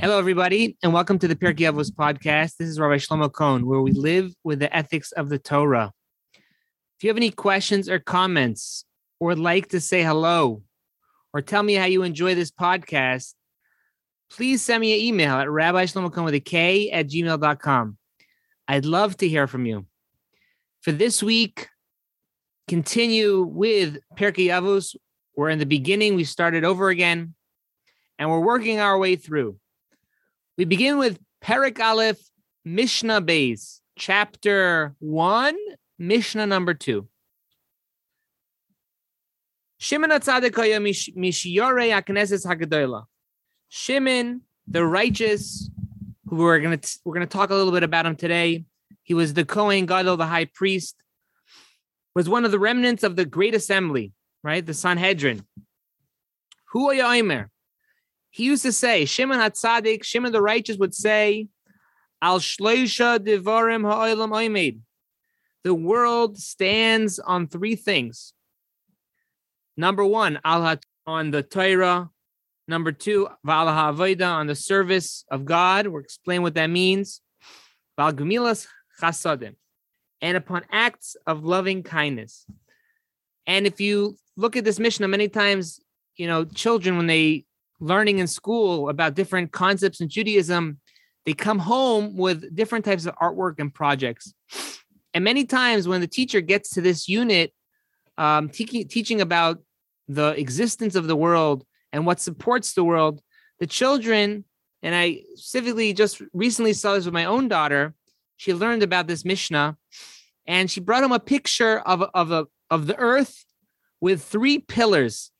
Hello, 0.00 0.18
everybody, 0.18 0.76
and 0.82 0.92
welcome 0.92 1.20
to 1.20 1.28
the 1.28 1.36
Pirkei 1.36 1.72
Avos 1.72 1.88
podcast. 1.88 2.56
This 2.56 2.68
is 2.68 2.80
Rabbi 2.80 2.96
Shlomo 2.96 3.32
Kohn, 3.32 3.64
where 3.64 3.80
we 3.80 3.92
live 3.92 4.34
with 4.42 4.58
the 4.58 4.76
ethics 4.76 5.12
of 5.12 5.28
the 5.28 5.38
Torah. 5.38 5.92
If 6.34 7.04
you 7.04 7.10
have 7.10 7.16
any 7.16 7.30
questions 7.30 7.88
or 7.88 8.00
comments, 8.00 8.84
or 9.20 9.28
would 9.28 9.38
like 9.38 9.68
to 9.68 9.80
say 9.80 10.02
hello, 10.02 10.64
or 11.32 11.42
tell 11.42 11.62
me 11.62 11.74
how 11.74 11.84
you 11.84 12.02
enjoy 12.02 12.34
this 12.34 12.50
podcast, 12.50 13.34
please 14.32 14.62
send 14.62 14.80
me 14.80 14.94
an 14.94 15.00
email 15.00 15.36
at 15.36 15.48
Rabbi 15.48 15.84
Shlomo 15.84 16.12
Kohn 16.12 16.24
with 16.24 16.34
a 16.34 16.40
K 16.40 16.90
at 16.90 17.06
gmail.com. 17.06 17.96
I'd 18.66 18.86
love 18.86 19.16
to 19.18 19.28
hear 19.28 19.46
from 19.46 19.64
you. 19.64 19.86
For 20.80 20.90
this 20.90 21.22
week, 21.22 21.68
continue 22.66 23.44
with 23.44 23.98
Pirkei 24.16 24.48
Avos. 24.48 24.96
We're 25.36 25.50
in 25.50 25.60
the 25.60 25.66
beginning, 25.66 26.16
we 26.16 26.24
started 26.24 26.64
over 26.64 26.88
again, 26.88 27.36
and 28.18 28.28
we're 28.28 28.40
working 28.40 28.80
our 28.80 28.98
way 28.98 29.14
through. 29.14 29.56
We 30.56 30.64
begin 30.64 30.98
with 30.98 31.18
Perik 31.42 31.80
Aleph, 31.80 32.20
Mishnah 32.64 33.20
Beis, 33.22 33.80
chapter 33.98 34.94
one, 35.00 35.56
Mishnah 35.98 36.46
number 36.46 36.74
two. 36.74 37.08
Shimon 39.78 40.10
Atzadikaya 40.10 40.78
Mishiyore 41.16 41.90
Akneses 41.90 42.46
Hagadola. 42.46 43.04
Shimon, 43.68 44.42
the 44.68 44.86
righteous, 44.86 45.68
who 46.28 46.36
we're 46.36 46.60
gonna 46.60 46.78
we're 47.04 47.14
gonna 47.14 47.26
talk 47.26 47.50
a 47.50 47.54
little 47.54 47.72
bit 47.72 47.82
about 47.82 48.06
him 48.06 48.14
today. 48.14 48.64
He 49.02 49.12
was 49.12 49.34
the 49.34 49.44
Kohen 49.44 49.86
Gadol, 49.86 50.16
the 50.16 50.26
high 50.26 50.44
priest, 50.44 50.94
was 52.14 52.28
one 52.28 52.44
of 52.44 52.52
the 52.52 52.60
remnants 52.60 53.02
of 53.02 53.16
the 53.16 53.24
great 53.24 53.56
assembly, 53.56 54.12
right? 54.44 54.64
The 54.64 54.72
Sanhedrin. 54.72 55.44
Who 56.70 56.90
are 56.90 56.94
you, 56.94 57.48
he 58.34 58.46
used 58.46 58.64
to 58.64 58.72
say, 58.72 59.04
Shimon 59.04 59.38
HaTzadik, 59.38 60.02
Shimon 60.02 60.32
the 60.32 60.42
righteous 60.42 60.76
would 60.76 60.92
say, 60.92 61.46
Al 62.20 62.40
Shleisha 62.40 63.20
Devarim 63.20 63.88
Ha'olam 63.88 64.32
Oimed. 64.32 64.80
The 65.62 65.72
world 65.72 66.36
stands 66.36 67.20
on 67.20 67.46
three 67.46 67.76
things. 67.76 68.32
Number 69.76 70.04
one, 70.04 70.40
Al 70.44 70.78
on 71.06 71.30
the 71.30 71.44
Torah. 71.44 72.10
Number 72.66 72.90
two, 72.90 73.28
Val 73.44 73.66
HaAvodah 73.66 74.28
on 74.28 74.48
the 74.48 74.56
service 74.56 75.24
of 75.30 75.44
God. 75.44 75.86
We'll 75.86 76.02
explain 76.02 76.42
what 76.42 76.54
that 76.54 76.70
means. 76.70 77.20
Val 77.96 78.12
Gemilas 78.12 78.66
Chasadim. 79.00 79.54
And 80.20 80.36
upon 80.36 80.64
acts 80.72 81.14
of 81.24 81.44
loving 81.44 81.84
kindness. 81.84 82.46
And 83.46 83.64
if 83.64 83.80
you 83.80 84.16
look 84.36 84.56
at 84.56 84.64
this 84.64 84.80
Mishnah, 84.80 85.06
many 85.06 85.28
times, 85.28 85.78
you 86.16 86.26
know, 86.26 86.44
children, 86.44 86.96
when 86.96 87.06
they 87.06 87.44
learning 87.80 88.18
in 88.18 88.26
school 88.26 88.88
about 88.88 89.14
different 89.14 89.52
concepts 89.52 90.00
in 90.00 90.08
Judaism, 90.08 90.78
they 91.26 91.32
come 91.32 91.58
home 91.58 92.16
with 92.16 92.54
different 92.54 92.84
types 92.84 93.06
of 93.06 93.16
artwork 93.16 93.58
and 93.58 93.72
projects. 93.72 94.34
And 95.12 95.24
many 95.24 95.44
times 95.44 95.88
when 95.88 96.00
the 96.00 96.06
teacher 96.06 96.40
gets 96.40 96.70
to 96.70 96.80
this 96.80 97.08
unit, 97.08 97.52
um, 98.18 98.48
te- 98.48 98.84
teaching 98.84 99.20
about 99.20 99.58
the 100.08 100.38
existence 100.38 100.96
of 100.96 101.06
the 101.06 101.16
world 101.16 101.64
and 101.92 102.04
what 102.04 102.20
supports 102.20 102.74
the 102.74 102.84
world, 102.84 103.20
the 103.58 103.66
children, 103.66 104.44
and 104.82 104.94
I 104.94 105.22
specifically 105.34 105.92
just 105.92 106.20
recently 106.32 106.72
saw 106.72 106.94
this 106.94 107.04
with 107.04 107.14
my 107.14 107.24
own 107.24 107.48
daughter, 107.48 107.94
she 108.36 108.52
learned 108.52 108.82
about 108.82 109.06
this 109.06 109.24
Mishnah 109.24 109.76
and 110.46 110.70
she 110.70 110.80
brought 110.80 111.04
him 111.04 111.12
a 111.12 111.20
picture 111.20 111.78
of, 111.80 112.02
of, 112.12 112.30
a, 112.30 112.46
of 112.70 112.86
the 112.86 112.96
earth 112.96 113.44
with 114.00 114.22
three 114.22 114.58
pillars 114.58 115.30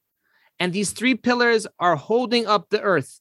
and 0.58 0.72
these 0.72 0.92
three 0.92 1.14
pillars 1.14 1.66
are 1.78 1.96
holding 1.96 2.46
up 2.46 2.68
the 2.70 2.80
earth. 2.80 3.20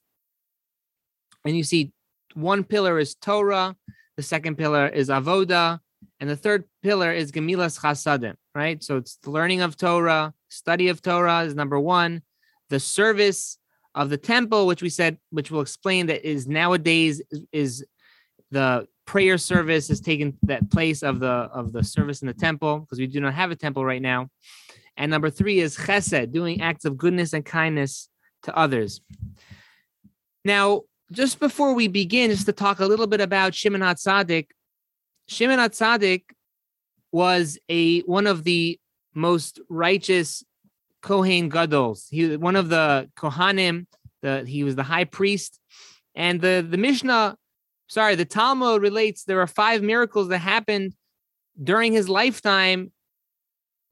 And 1.45 1.57
you 1.57 1.63
see, 1.63 1.91
one 2.33 2.63
pillar 2.63 2.99
is 2.99 3.15
Torah, 3.15 3.75
the 4.17 4.23
second 4.23 4.57
pillar 4.57 4.87
is 4.87 5.09
Avoda, 5.09 5.79
and 6.19 6.29
the 6.29 6.35
third 6.35 6.65
pillar 6.81 7.11
is 7.11 7.31
Gemilas 7.31 7.79
Chasadim, 7.79 8.35
right? 8.55 8.83
So 8.83 8.97
it's 8.97 9.17
the 9.17 9.31
learning 9.31 9.61
of 9.61 9.77
Torah, 9.77 10.33
study 10.49 10.87
of 10.89 11.01
Torah 11.01 11.41
is 11.41 11.55
number 11.55 11.79
one, 11.79 12.21
the 12.69 12.79
service 12.79 13.57
of 13.95 14.09
the 14.09 14.17
temple, 14.17 14.67
which 14.67 14.81
we 14.81 14.89
said, 14.89 15.17
which 15.31 15.51
we'll 15.51 15.61
explain 15.61 16.07
that 16.07 16.27
is 16.27 16.47
nowadays 16.47 17.21
is 17.51 17.85
the 18.51 18.87
prayer 19.05 19.37
service 19.37 19.89
has 19.89 19.99
taken 19.99 20.37
that 20.43 20.71
place 20.71 21.03
of 21.03 21.19
the 21.19 21.27
of 21.27 21.73
the 21.73 21.83
service 21.83 22.21
in 22.21 22.27
the 22.27 22.33
temple 22.33 22.79
because 22.79 22.99
we 22.99 23.07
do 23.07 23.19
not 23.19 23.33
have 23.33 23.51
a 23.51 23.55
temple 23.55 23.83
right 23.83 24.01
now 24.01 24.29
and 24.97 25.09
number 25.11 25.29
three 25.29 25.59
is 25.59 25.77
chesed, 25.77 26.31
doing 26.31 26.61
acts 26.61 26.85
of 26.85 26.97
goodness 26.97 27.33
and 27.33 27.45
kindness 27.45 28.09
to 28.43 28.55
others. 28.57 29.01
Now, 30.45 30.81
just 31.11 31.39
before 31.39 31.73
we 31.73 31.87
begin, 31.87 32.31
just 32.31 32.45
to 32.45 32.53
talk 32.53 32.79
a 32.79 32.85
little 32.85 33.07
bit 33.07 33.21
about 33.21 33.53
Shimon 33.53 33.81
HaTzadik, 33.81 34.47
Shimon 35.27 35.59
HaTzadik 35.59 36.23
was 37.11 37.57
a 37.69 38.01
one 38.01 38.27
of 38.27 38.43
the 38.43 38.79
most 39.13 39.59
righteous 39.69 40.43
Kohen 41.01 41.49
Gadols. 41.49 42.07
He 42.09 42.25
was 42.25 42.37
one 42.37 42.55
of 42.55 42.69
the 42.69 43.09
Kohanim. 43.15 43.85
The 44.21 44.45
he 44.47 44.63
was 44.63 44.75
the 44.75 44.83
high 44.83 45.03
priest, 45.03 45.59
and 46.15 46.39
the 46.39 46.65
the 46.67 46.77
Mishnah, 46.77 47.35
sorry, 47.87 48.15
the 48.15 48.25
Talmud 48.25 48.81
relates 48.81 49.25
there 49.25 49.41
are 49.41 49.47
five 49.47 49.81
miracles 49.81 50.29
that 50.29 50.39
happened 50.39 50.93
during 51.61 51.91
his 51.91 52.07
lifetime 52.07 52.92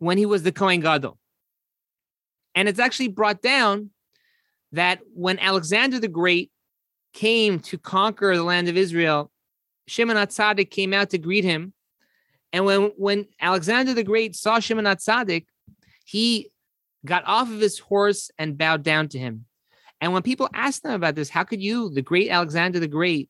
when 0.02 0.18
he 0.18 0.26
was 0.26 0.42
the 0.42 0.52
Kohen 0.52 0.80
Gadol. 0.80 1.16
And 2.56 2.68
it's 2.68 2.80
actually 2.80 3.10
brought 3.10 3.40
down 3.40 3.92
that 4.72 5.00
when 5.14 5.38
Alexander 5.38 6.00
the 6.00 6.08
Great 6.08 6.52
came 7.14 7.60
to 7.60 7.78
conquer 7.78 8.36
the 8.36 8.42
land 8.42 8.68
of 8.68 8.76
Israel, 8.76 9.32
Shimon 9.86 10.18
HaTzadik 10.18 10.72
came 10.72 10.92
out 10.92 11.12
to 11.12 11.20
greet 11.20 11.44
him. 11.44 11.74
And 12.52 12.66
when, 12.66 12.92
when 12.98 13.28
Alexander 13.40 13.94
the 13.94 14.04
Great 14.04 14.36
saw 14.36 14.58
Shimon 14.58 14.86
HaTzadik, 14.86 15.46
he 16.04 16.50
got 17.06 17.24
off 17.28 17.52
of 17.52 17.60
his 17.60 17.78
horse 17.78 18.32
and 18.40 18.58
bowed 18.58 18.82
down 18.82 19.08
to 19.10 19.20
him. 19.20 19.46
And 20.02 20.14
when 20.14 20.24
people 20.24 20.50
asked 20.52 20.84
him 20.84 20.94
about 20.94 21.14
this, 21.14 21.30
how 21.30 21.44
could 21.44 21.62
you, 21.62 21.92
the 21.92 22.02
great 22.02 22.32
Alexander 22.32 22.80
the 22.80 22.88
Great, 22.88 23.30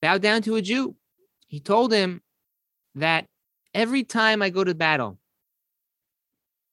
bow 0.00 0.16
down 0.16 0.40
to 0.42 0.56
a 0.56 0.62
Jew? 0.62 0.96
He 1.48 1.60
told 1.60 1.92
him 1.92 2.22
that 2.94 3.26
every 3.74 4.04
time 4.04 4.40
I 4.40 4.48
go 4.48 4.64
to 4.64 4.74
battle, 4.74 5.18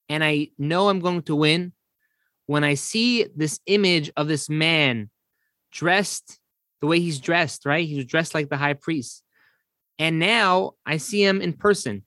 and 0.10 0.24
I 0.24 0.50
know 0.58 0.90
I'm 0.90 1.00
going 1.00 1.24
to 1.24 1.36
win 1.36 1.74
when 2.46 2.64
I 2.64 2.76
see 2.76 3.26
this 3.36 3.60
image 3.66 4.12
of 4.16 4.28
this 4.28 4.50
man 4.50 5.10
dressed 5.72 6.40
the 6.82 6.88
way 6.88 7.00
he's 7.00 7.20
dressed, 7.20 7.66
right? 7.66 7.88
He 7.88 7.96
was 7.96 8.06
dressed 8.06 8.34
like 8.34 8.50
the 8.50 8.58
high 8.58 8.74
priest. 8.74 9.24
And 9.98 10.20
now 10.20 10.74
I 10.86 10.98
see 10.98 11.24
him 11.24 11.42
in 11.42 11.54
person. 11.54 12.04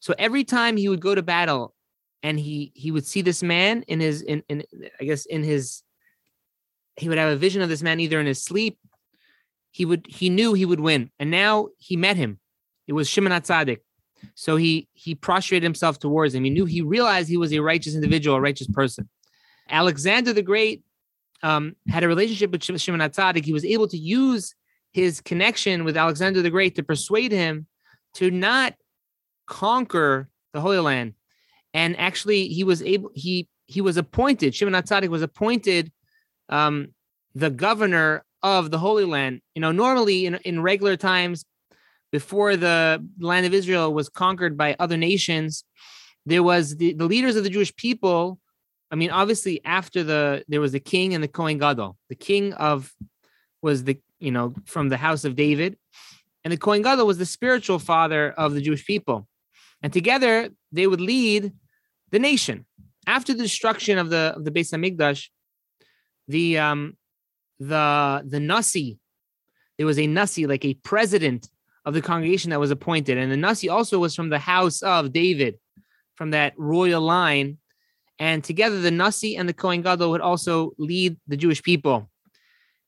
So 0.00 0.14
every 0.18 0.44
time 0.44 0.76
he 0.76 0.88
would 0.88 1.00
go 1.00 1.14
to 1.14 1.22
battle 1.22 1.74
and 2.22 2.38
he 2.38 2.72
he 2.74 2.90
would 2.90 3.06
see 3.06 3.22
this 3.22 3.42
man 3.42 3.82
in 3.88 4.00
his 4.00 4.22
in, 4.22 4.42
in 4.48 4.62
I 5.00 5.04
guess 5.04 5.26
in 5.26 5.42
his 5.42 5.82
he 6.96 7.08
would 7.08 7.18
have 7.18 7.32
a 7.32 7.36
vision 7.36 7.62
of 7.62 7.68
this 7.68 7.82
man 7.82 8.00
either 8.00 8.20
in 8.20 8.26
his 8.26 8.42
sleep 8.42 8.78
he 9.70 9.84
would 9.84 10.06
he 10.08 10.30
knew 10.30 10.54
he 10.54 10.66
would 10.66 10.80
win 10.80 11.10
and 11.18 11.30
now 11.30 11.68
he 11.78 11.96
met 11.96 12.16
him 12.16 12.38
it 12.86 12.92
was 12.92 13.08
Shimon 13.08 13.32
HaTzadik 13.32 13.78
so 14.34 14.56
he 14.56 14.88
he 14.92 15.14
prostrated 15.14 15.62
himself 15.62 15.98
towards 15.98 16.34
him. 16.34 16.44
He 16.44 16.50
knew 16.50 16.64
he 16.64 16.82
realized 16.82 17.28
he 17.28 17.36
was 17.36 17.52
a 17.52 17.60
righteous 17.60 17.94
individual, 17.94 18.36
a 18.36 18.40
righteous 18.40 18.66
person. 18.66 19.08
Alexander 19.68 20.32
the 20.32 20.42
Great 20.42 20.82
um, 21.42 21.76
had 21.88 22.04
a 22.04 22.08
relationship 22.08 22.50
with 22.50 22.62
Shimon 22.62 23.00
HaTzadik. 23.00 23.44
He 23.44 23.52
was 23.52 23.64
able 23.64 23.88
to 23.88 23.98
use 23.98 24.54
his 24.92 25.20
connection 25.20 25.84
with 25.84 25.96
Alexander 25.96 26.42
the 26.42 26.50
Great 26.50 26.76
to 26.76 26.82
persuade 26.82 27.32
him 27.32 27.66
to 28.14 28.30
not 28.30 28.74
conquer 29.46 30.28
the 30.52 30.60
Holy 30.60 30.78
Land. 30.78 31.14
And 31.74 31.98
actually, 31.98 32.48
he 32.48 32.64
was 32.64 32.82
able. 32.82 33.10
He 33.14 33.48
he 33.66 33.80
was 33.80 33.96
appointed. 33.96 34.54
Shimon 34.54 34.74
HaTzadik 34.74 35.08
was 35.08 35.22
appointed 35.22 35.90
um, 36.48 36.88
the 37.34 37.50
governor 37.50 38.24
of 38.42 38.70
the 38.70 38.78
Holy 38.78 39.04
Land. 39.04 39.40
You 39.54 39.62
know, 39.62 39.72
normally 39.72 40.26
in 40.26 40.34
in 40.44 40.60
regular 40.60 40.96
times, 40.96 41.44
before 42.12 42.56
the 42.56 43.04
land 43.18 43.46
of 43.46 43.54
Israel 43.54 43.92
was 43.92 44.08
conquered 44.08 44.56
by 44.56 44.76
other 44.78 44.98
nations, 44.98 45.64
there 46.26 46.42
was 46.42 46.76
the, 46.76 46.92
the 46.92 47.06
leaders 47.06 47.34
of 47.34 47.42
the 47.42 47.50
Jewish 47.50 47.74
people. 47.74 48.38
I 48.90 48.94
mean, 48.94 49.10
obviously, 49.10 49.64
after 49.64 50.04
the 50.04 50.44
there 50.46 50.60
was 50.60 50.72
the 50.72 50.80
king 50.80 51.14
and 51.14 51.24
the 51.24 51.28
Kohen 51.28 51.58
Gadol. 51.58 51.96
The 52.10 52.14
king 52.14 52.52
of 52.52 52.92
was 53.62 53.84
the 53.84 53.98
you 54.20 54.30
know 54.30 54.54
from 54.66 54.90
the 54.90 54.98
house 54.98 55.24
of 55.24 55.34
David, 55.34 55.78
and 56.44 56.52
the 56.52 56.58
Kohen 56.58 56.82
Gadol 56.82 57.06
was 57.06 57.18
the 57.18 57.26
spiritual 57.26 57.78
father 57.78 58.30
of 58.32 58.52
the 58.52 58.60
Jewish 58.60 58.86
people, 58.86 59.26
and 59.82 59.92
together 59.92 60.50
they 60.70 60.86
would 60.86 61.00
lead 61.00 61.52
the 62.10 62.18
nation. 62.18 62.66
After 63.06 63.32
the 63.32 63.42
destruction 63.42 63.98
of 63.98 64.10
the 64.10 64.34
of 64.36 64.44
the 64.44 64.50
Beis 64.50 64.70
Hamikdash, 64.72 65.28
the 66.28 66.58
um 66.58 66.96
the 67.58 68.22
the 68.26 68.38
Nasi, 68.38 68.98
there 69.78 69.86
was 69.86 69.98
a 69.98 70.06
Nasi 70.06 70.46
like 70.46 70.66
a 70.66 70.74
president 70.74 71.48
of 71.84 71.94
the 71.94 72.02
congregation 72.02 72.50
that 72.50 72.60
was 72.60 72.70
appointed. 72.70 73.18
And 73.18 73.30
the 73.30 73.36
Nasi 73.36 73.68
also 73.68 73.98
was 73.98 74.14
from 74.14 74.28
the 74.28 74.38
house 74.38 74.82
of 74.82 75.12
David, 75.12 75.58
from 76.14 76.30
that 76.30 76.54
royal 76.56 77.00
line. 77.00 77.58
And 78.18 78.44
together, 78.44 78.80
the 78.80 78.90
Nasi 78.90 79.36
and 79.36 79.48
the 79.48 79.52
Kohen 79.52 79.82
Gadol 79.82 80.10
would 80.10 80.20
also 80.20 80.72
lead 80.78 81.16
the 81.26 81.36
Jewish 81.36 81.62
people. 81.62 82.08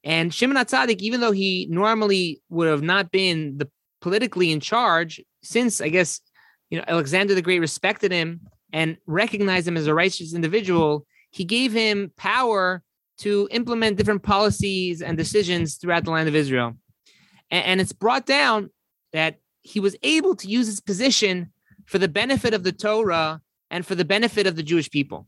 And 0.05 0.32
Shimon 0.32 0.56
HaTzadik, 0.56 1.00
even 1.00 1.20
though 1.20 1.32
he 1.32 1.67
normally 1.70 2.43
would 2.50 2.69
have 2.69 2.82
not 2.82 3.11
been 3.11 3.58
the 3.58 3.69
politically 4.00 4.52
in 4.52 4.61
charge, 4.61 5.20
since 5.43 5.81
I 5.81 5.88
guess 5.88 6.20
you 6.69 6.79
know 6.79 6.85
Alexander 6.87 7.35
the 7.35 7.43
Great 7.43 7.61
respected 7.61 8.12
him 8.12 8.43
and 8.73 8.99
recognized 9.06 9.67
him 9.67 9.79
as 9.79 9.87
a 9.87 9.94
righteous 9.94 10.35
individual, 10.35 11.06
he 11.31 11.44
gave 11.44 11.73
him 11.73 12.12
power 12.17 12.82
to 13.19 13.49
implement 13.50 13.97
different 13.97 14.23
policies 14.23 15.00
and 15.00 15.17
decisions 15.17 15.76
throughout 15.76 16.05
the 16.05 16.11
land 16.11 16.29
of 16.29 16.35
Israel. 16.35 16.75
And, 17.50 17.64
and 17.64 17.81
it's 17.81 17.93
brought 17.93 18.26
down 18.26 18.70
that 19.14 19.37
he 19.62 19.81
was 19.81 19.96
able 20.02 20.37
to 20.37 20.49
use 20.49 20.66
his 20.66 20.81
position 20.81 21.52
for 21.87 21.99
the 21.99 22.08
benefit 22.08 22.52
of 22.52 22.64
the 22.64 22.72
Torah 22.72 23.40
and 23.70 23.87
for 23.87 23.94
the 23.94 24.05
benefit 24.05 24.46
of 24.46 24.56
the 24.56 24.62
Jewish 24.62 24.90
people. 24.90 25.26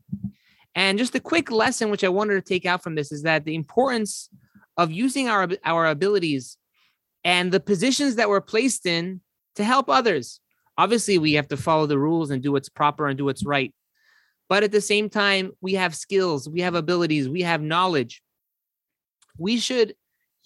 And 0.75 0.99
just 0.99 1.15
a 1.15 1.19
quick 1.19 1.49
lesson, 1.49 1.89
which 1.89 2.03
I 2.03 2.09
wanted 2.09 2.35
to 2.35 2.41
take 2.41 2.67
out 2.67 2.83
from 2.83 2.93
this, 2.93 3.11
is 3.11 3.23
that 3.23 3.45
the 3.45 3.55
importance 3.55 4.29
of 4.75 4.91
using 4.91 5.27
our, 5.27 5.47
our 5.63 5.87
abilities 5.87 6.57
and 7.23 7.51
the 7.51 7.59
positions 7.59 8.15
that 8.15 8.29
we're 8.29 8.41
placed 8.41 8.85
in 8.85 9.21
to 9.55 9.63
help 9.63 9.89
others. 9.89 10.39
Obviously, 10.77 11.17
we 11.17 11.33
have 11.33 11.47
to 11.47 11.57
follow 11.57 11.87
the 11.87 11.97
rules 11.97 12.29
and 12.29 12.43
do 12.43 12.51
what's 12.51 12.69
proper 12.69 13.07
and 13.07 13.17
do 13.17 13.25
what's 13.25 13.45
right. 13.45 13.73
But 14.49 14.63
at 14.63 14.71
the 14.71 14.81
same 14.81 15.09
time, 15.09 15.53
we 15.61 15.73
have 15.73 15.95
skills, 15.95 16.47
we 16.47 16.61
have 16.61 16.75
abilities, 16.75 17.27
we 17.27 17.41
have 17.41 17.61
knowledge. 17.61 18.21
We 19.37 19.57
should 19.57 19.95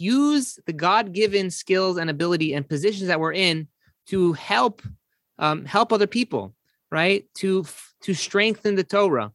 use 0.01 0.59
the 0.65 0.73
God 0.73 1.13
given 1.13 1.51
skills 1.51 1.97
and 1.97 2.09
ability 2.09 2.53
and 2.53 2.67
positions 2.67 3.07
that 3.07 3.19
we're 3.19 3.33
in 3.33 3.67
to 4.07 4.33
help 4.33 4.81
um, 5.39 5.65
help 5.65 5.93
other 5.93 6.07
people, 6.07 6.53
right? 6.91 7.25
To 7.35 7.65
to 8.01 8.13
strengthen 8.13 8.75
the 8.75 8.83
Torah, 8.83 9.31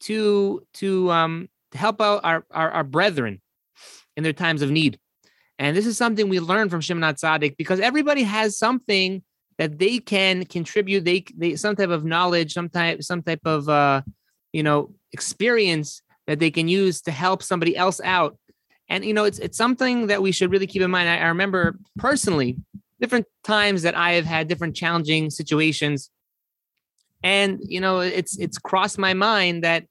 to 0.00 0.62
to 0.74 1.10
um, 1.10 1.48
to 1.72 1.78
help 1.78 2.00
out 2.00 2.20
our, 2.24 2.44
our, 2.50 2.70
our 2.70 2.84
brethren 2.84 3.40
in 4.16 4.22
their 4.22 4.32
times 4.32 4.62
of 4.62 4.70
need. 4.70 4.98
And 5.58 5.76
this 5.76 5.86
is 5.86 5.96
something 5.96 6.28
we 6.28 6.40
learn 6.40 6.68
from 6.68 6.80
Shimon 6.80 7.14
Tzadik 7.14 7.56
because 7.56 7.80
everybody 7.80 8.22
has 8.22 8.58
something 8.58 9.22
that 9.58 9.78
they 9.78 9.98
can 9.98 10.44
contribute. 10.44 11.04
They 11.04 11.24
they 11.36 11.56
some 11.56 11.76
type 11.76 11.88
of 11.88 12.04
knowledge, 12.04 12.52
some 12.52 12.68
type 12.68 13.02
some 13.02 13.22
type 13.22 13.40
of 13.44 13.68
uh, 13.68 14.02
you 14.52 14.62
know 14.62 14.94
experience 15.12 16.02
that 16.26 16.40
they 16.40 16.50
can 16.50 16.68
use 16.68 17.00
to 17.02 17.10
help 17.10 17.42
somebody 17.42 17.76
else 17.76 18.00
out. 18.02 18.36
And 18.88 19.04
you 19.04 19.14
know, 19.14 19.24
it's 19.24 19.38
it's 19.38 19.58
something 19.58 20.06
that 20.08 20.22
we 20.22 20.32
should 20.32 20.50
really 20.50 20.66
keep 20.66 20.82
in 20.82 20.90
mind. 20.90 21.08
I, 21.08 21.18
I 21.18 21.26
remember 21.28 21.78
personally 21.98 22.58
different 23.00 23.26
times 23.44 23.82
that 23.82 23.94
I 23.94 24.12
have 24.12 24.24
had 24.24 24.48
different 24.48 24.76
challenging 24.76 25.30
situations. 25.30 26.10
And 27.22 27.60
you 27.62 27.80
know, 27.80 28.00
it's 28.00 28.38
it's 28.38 28.58
crossed 28.58 28.98
my 28.98 29.14
mind 29.14 29.64
that 29.64 29.86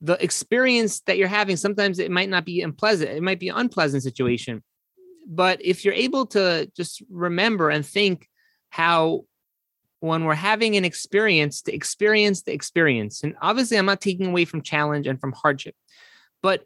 the 0.00 0.22
experience 0.22 1.00
that 1.00 1.18
you're 1.18 1.28
having 1.28 1.56
sometimes 1.56 1.98
it 1.98 2.10
might 2.10 2.28
not 2.28 2.44
be 2.44 2.62
unpleasant 2.62 3.10
it 3.10 3.22
might 3.22 3.40
be 3.40 3.48
an 3.48 3.56
unpleasant 3.56 4.02
situation 4.02 4.62
but 5.26 5.60
if 5.64 5.84
you're 5.84 5.94
able 5.94 6.24
to 6.24 6.70
just 6.76 7.02
remember 7.10 7.68
and 7.68 7.84
think 7.84 8.28
how 8.70 9.24
when 10.00 10.24
we're 10.24 10.34
having 10.34 10.76
an 10.76 10.84
experience 10.84 11.62
to 11.62 11.74
experience 11.74 12.42
the 12.42 12.52
experience 12.52 13.24
and 13.24 13.34
obviously 13.42 13.76
i'm 13.76 13.86
not 13.86 14.00
taking 14.00 14.26
away 14.26 14.44
from 14.44 14.62
challenge 14.62 15.06
and 15.06 15.20
from 15.20 15.32
hardship 15.32 15.74
but 16.42 16.64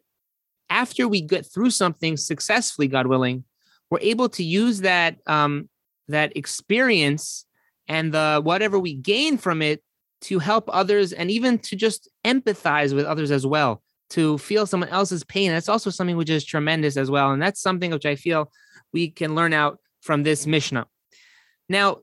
after 0.72 1.06
we 1.06 1.20
get 1.20 1.44
through 1.44 1.70
something 1.70 2.16
successfully 2.16 2.88
god 2.88 3.06
willing 3.06 3.44
we're 3.90 4.00
able 4.00 4.30
to 4.30 4.42
use 4.42 4.80
that 4.80 5.19
um, 5.26 5.69
that 6.08 6.34
experience 6.34 7.44
and 7.88 8.14
the 8.14 8.40
whatever 8.42 8.78
we 8.78 8.94
gain 8.94 9.36
from 9.36 9.60
it 9.60 9.82
to 10.22 10.38
help 10.38 10.64
others 10.72 11.12
and 11.12 11.30
even 11.30 11.58
to 11.58 11.76
just 11.76 12.08
empathize 12.24 12.94
with 12.94 13.04
others 13.04 13.30
as 13.30 13.46
well 13.46 13.82
to 14.08 14.38
feel 14.38 14.66
someone 14.66 14.88
else's 14.88 15.24
pain. 15.24 15.50
That's 15.50 15.69
also 15.69 15.90
something 15.90 16.16
which 16.16 16.30
is 16.30 16.44
tremendous 16.44 16.96
as 16.96 17.10
well 17.10 17.32
and 17.32 17.42
that's 17.42 17.60
something 17.60 17.90
which 17.90 18.06
i 18.06 18.16
feel 18.16 18.50
we 18.94 19.10
can 19.10 19.34
learn 19.34 19.52
out 19.52 19.78
from 20.00 20.22
this 20.22 20.46
mishnah. 20.46 20.86
Now 21.68 21.98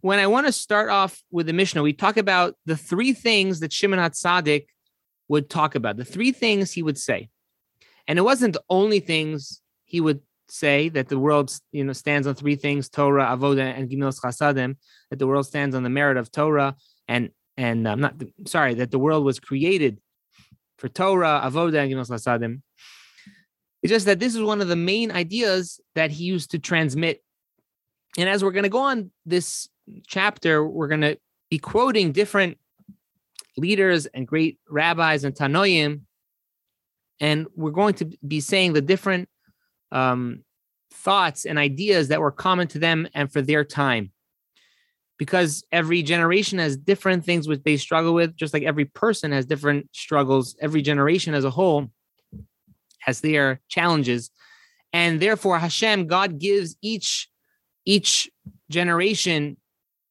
when 0.00 0.20
i 0.20 0.28
want 0.28 0.46
to 0.46 0.52
start 0.52 0.90
off 0.90 1.20
with 1.32 1.46
the 1.46 1.52
mishnah 1.52 1.82
we 1.82 1.92
talk 1.92 2.16
about 2.16 2.54
the 2.66 2.76
three 2.76 3.12
things 3.12 3.60
that 3.60 3.72
shimon 3.72 3.98
hatzadik 3.98 4.66
would 5.28 5.50
talk 5.50 5.74
about 5.74 5.96
the 5.96 6.04
three 6.04 6.30
things 6.30 6.70
he 6.70 6.82
would 6.84 6.98
say 6.98 7.28
and 8.08 8.18
it 8.18 8.22
wasn't 8.22 8.52
the 8.52 8.62
only 8.68 9.00
things 9.00 9.60
he 9.84 10.00
would 10.00 10.20
say 10.48 10.88
that 10.88 11.08
the 11.08 11.18
world 11.18 11.54
you 11.72 11.84
know 11.84 11.92
stands 11.92 12.26
on 12.26 12.34
three 12.34 12.56
things 12.56 12.88
torah 12.88 13.24
avoda 13.26 13.74
and 13.76 13.88
gimilas 13.88 14.20
chasadim 14.20 14.76
that 15.10 15.18
the 15.18 15.26
world 15.26 15.46
stands 15.46 15.74
on 15.74 15.82
the 15.82 15.88
merit 15.88 16.16
of 16.16 16.30
torah 16.30 16.74
and 17.08 17.30
and 17.56 17.86
I'm 17.88 18.00
not 18.00 18.14
sorry 18.46 18.74
that 18.74 18.90
the 18.90 18.98
world 18.98 19.24
was 19.24 19.38
created 19.38 20.00
for 20.78 20.88
Torah, 20.88 21.42
Avoda, 21.44 21.82
and 21.82 21.92
Gemilas 21.92 22.10
Chasadim. 22.10 22.62
It's 23.82 23.90
just 23.90 24.06
that 24.06 24.20
this 24.20 24.34
is 24.34 24.42
one 24.42 24.60
of 24.60 24.68
the 24.68 24.76
main 24.76 25.10
ideas 25.10 25.80
that 25.94 26.10
he 26.10 26.24
used 26.24 26.52
to 26.52 26.58
transmit. 26.58 27.22
And 28.16 28.28
as 28.28 28.42
we're 28.42 28.52
going 28.52 28.62
to 28.64 28.68
go 28.68 28.78
on 28.80 29.10
this 29.26 29.68
chapter, 30.06 30.66
we're 30.66 30.88
going 30.88 31.00
to 31.02 31.18
be 31.50 31.58
quoting 31.58 32.12
different 32.12 32.58
leaders 33.56 34.06
and 34.06 34.26
great 34.26 34.58
rabbis 34.68 35.24
and 35.24 35.34
Tanoim, 35.34 36.02
and 37.20 37.46
we're 37.56 37.70
going 37.70 37.94
to 37.94 38.10
be 38.26 38.40
saying 38.40 38.72
the 38.72 38.80
different 38.80 39.28
um, 39.90 40.42
thoughts 40.92 41.44
and 41.44 41.58
ideas 41.58 42.08
that 42.08 42.20
were 42.20 42.30
common 42.30 42.68
to 42.68 42.78
them 42.78 43.08
and 43.14 43.32
for 43.32 43.42
their 43.42 43.64
time 43.64 44.12
because 45.18 45.62
every 45.70 46.02
generation 46.02 46.58
has 46.58 46.76
different 46.76 47.24
things 47.24 47.46
which 47.46 47.62
they 47.62 47.76
struggle 47.76 48.12
with, 48.12 48.34
just 48.36 48.52
like 48.52 48.64
every 48.64 48.86
person 48.86 49.30
has 49.30 49.46
different 49.46 49.88
struggles. 49.92 50.56
Every 50.60 50.82
generation 50.82 51.32
as 51.32 51.44
a 51.44 51.50
whole 51.50 51.92
has 52.98 53.20
their 53.20 53.60
challenges. 53.68 54.30
And 54.92 55.20
therefore, 55.20 55.60
Hashem, 55.60 56.08
God 56.08 56.40
gives 56.40 56.76
each 56.82 57.28
each 57.84 58.28
generation 58.68 59.56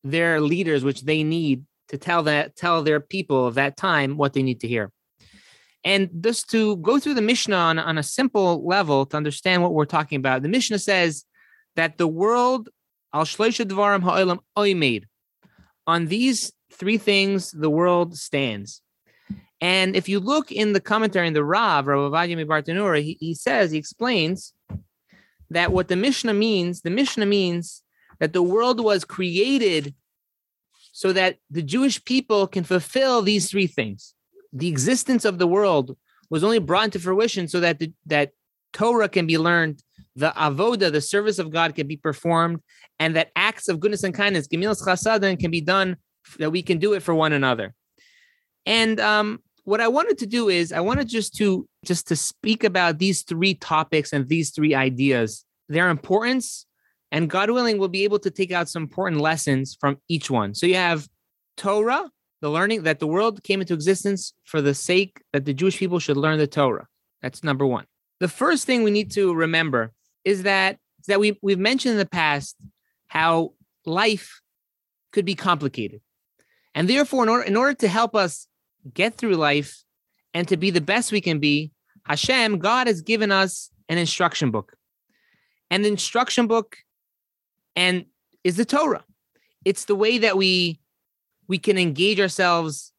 their 0.04 0.40
leaders, 0.40 0.84
which 0.86 1.02
they 1.02 1.24
need 1.24 1.66
to 1.90 1.98
tell 1.98 2.24
that 2.24 2.56
tell 2.56 2.82
their 2.82 3.02
people 3.02 3.46
of 3.46 3.56
that 3.56 3.76
time 3.76 4.16
what 4.16 4.32
they 4.32 4.44
need 4.44 4.62
to 4.62 4.68
hear. 4.70 4.92
And 5.84 6.10
just 6.22 6.50
to 6.52 6.78
go 6.78 7.00
through 7.00 7.16
the 7.16 7.22
Mishnah 7.22 7.56
on, 7.56 7.80
on 7.80 7.98
a 7.98 8.04
simple 8.04 8.66
level 8.66 9.06
to 9.08 9.18
understand 9.18 9.64
what 9.64 9.74
we're 9.74 9.86
talking 9.86 10.18
about, 10.18 10.44
the 10.44 10.50
Mishnah 10.50 10.80
says 10.80 11.26
that 11.76 11.98
the 11.98 12.08
world 12.08 12.70
Al 13.14 13.26
dvarim 13.26 14.04
ha'olam. 14.04 15.04
On 15.88 16.08
these 16.08 16.52
three 16.72 16.98
things, 16.98 17.52
the 17.52 17.70
world 17.70 18.16
stands. 18.18 18.82
And 19.60 19.96
if 19.96 20.10
you 20.10 20.20
look 20.20 20.52
in 20.52 20.74
the 20.74 20.80
commentary 20.80 21.28
in 21.28 21.34
the 21.34 21.44
Rav, 21.44 21.88
Rav 21.88 22.12
Ovadia 22.12 22.46
Bartenura, 22.46 23.02
he, 23.02 23.18
he 23.20 23.36
says, 23.36 23.72
he 23.72 23.78
explains 23.78 24.54
that 25.50 25.72
what 25.72 25.88
the 25.88 25.96
Mishnah 25.96 26.34
means, 26.34 26.82
the 26.82 26.90
Mishnah 26.90 27.26
means 27.26 27.84
that 28.20 28.34
the 28.34 28.42
world 28.42 28.80
was 28.80 29.04
created 29.04 29.94
so 30.94 31.14
that 31.14 31.38
the 31.50 31.62
Jewish 31.62 32.04
people 32.04 32.48
can 32.48 32.64
fulfill 32.64 33.22
these 33.22 33.50
three 33.50 33.68
things. 33.68 34.14
The 34.54 34.68
existence 34.68 35.26
of 35.26 35.40
the 35.40 35.48
world 35.48 35.98
was 36.30 36.44
only 36.44 36.60
brought 36.60 36.86
into 36.86 37.00
fruition 37.00 37.48
so 37.48 37.60
that 37.60 37.80
the, 37.80 37.94
that 38.06 38.32
Torah 38.74 39.10
can 39.10 39.28
be 39.28 39.38
learned, 39.38 39.82
the 40.16 40.32
avoda, 40.32 40.92
the 40.92 41.02
service 41.02 41.40
of 41.40 41.52
God, 41.52 41.76
can 41.76 41.88
be 41.88 41.98
performed, 41.98 42.62
and 43.00 43.16
that 43.16 43.32
acts 43.36 43.68
of 43.68 43.80
goodness 43.80 44.04
and 44.04 44.14
kindness, 44.14 44.48
gemilas 44.48 44.86
chasadim, 44.86 45.40
can 45.40 45.52
be 45.52 45.62
done. 45.62 45.98
That 46.38 46.52
we 46.52 46.62
can 46.62 46.78
do 46.78 46.94
it 46.94 47.02
for 47.02 47.16
one 47.16 47.34
another. 47.34 47.74
And 48.66 49.00
um, 49.00 49.40
what 49.64 49.82
I 49.82 49.88
wanted 49.88 50.20
to 50.20 50.28
do 50.28 50.50
is 50.50 50.72
I 50.72 50.80
wanted 50.80 51.08
just 51.08 51.36
to 51.36 51.68
just 51.84 52.08
to 52.10 52.16
speak 52.16 52.64
about 52.64 53.00
these 53.00 53.24
three 53.24 53.56
topics 53.56 54.14
and 54.14 54.28
these 54.30 54.52
three 54.52 54.76
ideas, 54.76 55.44
their 55.68 55.90
importance, 55.90 56.66
and 57.12 57.30
God 57.30 57.50
willing, 57.50 57.78
we'll 57.78 57.90
be 57.90 58.04
able 58.04 58.20
to 58.20 58.32
take 58.32 58.52
out 58.52 58.70
some 58.70 58.84
important 58.84 59.22
lessons 59.22 59.78
from 59.80 59.98
each 60.08 60.30
one. 60.30 60.54
So 60.54 60.66
you 60.66 60.76
have 60.76 61.08
Torah, 61.58 62.10
the 62.42 62.50
learning 62.50 62.84
that 62.84 63.00
the 63.00 63.08
world 63.08 63.44
came 63.44 63.62
into 63.62 63.74
existence 63.74 64.34
for 64.46 64.62
the 64.62 64.74
sake 64.74 65.22
that 65.32 65.46
the 65.46 65.54
Jewish 65.54 65.78
people 65.78 66.00
should 66.00 66.18
learn 66.18 66.40
the 66.40 66.48
Torah. 66.48 66.88
That's 67.22 67.44
number 67.44 67.66
one. 67.66 67.86
The 68.20 68.28
first 68.28 68.66
thing 68.66 68.84
we 68.84 68.92
need 68.92 69.12
to 69.12 69.34
remember 69.34 69.94
is 70.26 70.44
that 70.44 70.78
that 71.08 71.20
we 71.20 71.38
we've 71.42 71.60
mentioned 71.60 71.94
in 71.94 71.98
the 71.98 72.06
past 72.06 72.56
how 73.08 73.54
life 73.86 74.42
could 75.12 75.26
be 75.26 75.36
complicated. 75.36 76.02
And 76.74 76.88
therefore, 76.88 77.24
in 77.24 77.30
order, 77.30 77.44
in 77.44 77.56
order 77.58 77.74
to 77.76 77.88
help 77.88 78.16
us 78.16 78.48
get 78.94 79.16
through 79.16 79.36
life 79.36 79.84
and 80.34 80.48
to 80.48 80.58
be 80.58 80.72
the 80.72 80.82
best 80.82 81.12
we 81.12 81.22
can 81.22 81.40
be, 81.40 81.72
Hashem, 82.06 82.60
God 82.60 82.88
has 82.88 83.02
given 83.02 83.32
us 83.32 83.72
an 83.90 83.98
instruction 83.98 84.52
book. 84.52 84.74
And 85.70 85.84
the 85.84 85.90
instruction 85.90 86.48
book 86.48 86.78
and 87.76 88.06
is 88.44 88.58
the 88.58 88.66
Torah. 88.66 89.04
It's 89.66 89.86
the 89.86 89.96
way 89.96 90.18
that 90.20 90.38
we 90.38 90.81
we 91.48 91.58
can 91.58 91.78
engage 91.78 92.20
ourselves 92.20 92.94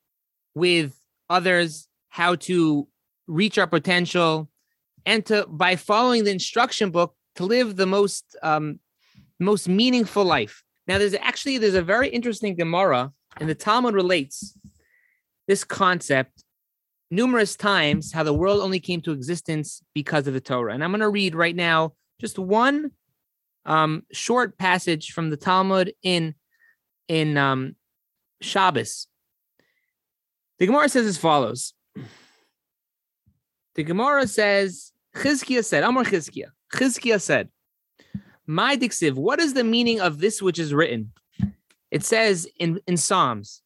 with 0.54 0.94
others, 1.30 1.88
how 2.08 2.34
to 2.34 2.88
reach 3.26 3.58
our 3.58 3.66
potential, 3.66 4.48
and 5.06 5.24
to 5.26 5.46
by 5.48 5.76
following 5.76 6.24
the 6.24 6.30
instruction 6.30 6.90
book 6.90 7.14
to 7.36 7.44
live 7.44 7.76
the 7.76 7.86
most 7.86 8.36
um, 8.42 8.78
most 9.40 9.68
meaningful 9.68 10.24
life. 10.24 10.62
Now, 10.86 10.98
there's 10.98 11.14
actually 11.14 11.58
there's 11.58 11.74
a 11.74 11.82
very 11.82 12.08
interesting 12.08 12.54
Gemara, 12.54 13.12
and 13.38 13.48
the 13.48 13.54
Talmud 13.54 13.94
relates 13.94 14.56
this 15.48 15.64
concept 15.64 16.44
numerous 17.10 17.56
times 17.56 18.12
how 18.12 18.22
the 18.22 18.32
world 18.32 18.60
only 18.60 18.80
came 18.80 19.00
to 19.02 19.12
existence 19.12 19.82
because 19.94 20.26
of 20.26 20.34
the 20.34 20.40
Torah. 20.40 20.72
And 20.72 20.82
I'm 20.82 20.90
going 20.90 21.00
to 21.00 21.10
read 21.10 21.34
right 21.34 21.54
now 21.54 21.92
just 22.18 22.38
one 22.38 22.92
um, 23.66 24.04
short 24.12 24.56
passage 24.56 25.12
from 25.12 25.30
the 25.30 25.36
Talmud 25.36 25.92
in 26.02 26.34
in 27.08 27.36
um, 27.36 27.76
Shabbos. 28.42 29.06
The 30.58 30.66
Gemara 30.66 30.88
says 30.88 31.06
as 31.06 31.18
follows. 31.18 31.74
The 33.74 33.84
Gemara 33.84 34.26
says, 34.26 34.92
Chizkiah 35.16 35.64
said, 35.64 35.82
Amar 35.82 36.04
Chizkiah. 36.04 36.50
Chizkiah 36.72 37.20
said, 37.20 37.48
My 38.46 38.76
dixiv, 38.76 39.14
what 39.14 39.40
is 39.40 39.54
the 39.54 39.64
meaning 39.64 40.00
of 40.00 40.18
this 40.18 40.42
which 40.42 40.58
is 40.58 40.74
written? 40.74 41.12
It 41.90 42.04
says 42.04 42.48
in, 42.58 42.80
in 42.86 42.96
Psalms, 42.96 43.62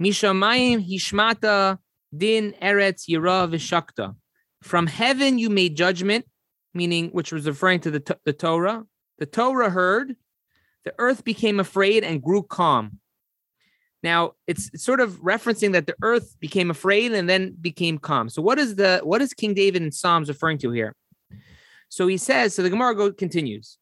Mishamayim 0.00 0.86
hishmata 0.86 1.78
din 2.16 2.54
eretz 2.60 3.08
yira 3.08 3.48
v'shakta. 3.48 4.14
From 4.62 4.86
heaven 4.86 5.38
you 5.38 5.48
made 5.48 5.76
judgment, 5.76 6.26
meaning 6.74 7.10
which 7.10 7.32
was 7.32 7.46
referring 7.46 7.80
to 7.80 7.90
the, 7.90 8.18
the 8.24 8.32
Torah. 8.32 8.84
The 9.18 9.26
Torah 9.26 9.70
heard, 9.70 10.16
the 10.84 10.94
earth 10.98 11.24
became 11.24 11.60
afraid 11.60 12.04
and 12.04 12.22
grew 12.22 12.42
calm. 12.42 12.98
Now 14.02 14.32
it's 14.46 14.70
sort 14.82 15.00
of 15.00 15.20
referencing 15.22 15.72
that 15.72 15.86
the 15.86 15.94
earth 16.02 16.36
became 16.40 16.70
afraid 16.70 17.12
and 17.12 17.28
then 17.28 17.54
became 17.60 17.98
calm. 17.98 18.28
So 18.28 18.42
what 18.42 18.58
is 18.58 18.74
the 18.74 19.00
what 19.04 19.22
is 19.22 19.32
King 19.32 19.54
David 19.54 19.82
in 19.82 19.92
Psalms 19.92 20.28
referring 20.28 20.58
to 20.58 20.72
here? 20.72 20.94
So 21.88 22.06
he 22.06 22.16
says, 22.16 22.54
so 22.54 22.62
the 22.62 22.70
Gemara 22.70 22.96
go, 22.96 23.12
continues. 23.12 23.78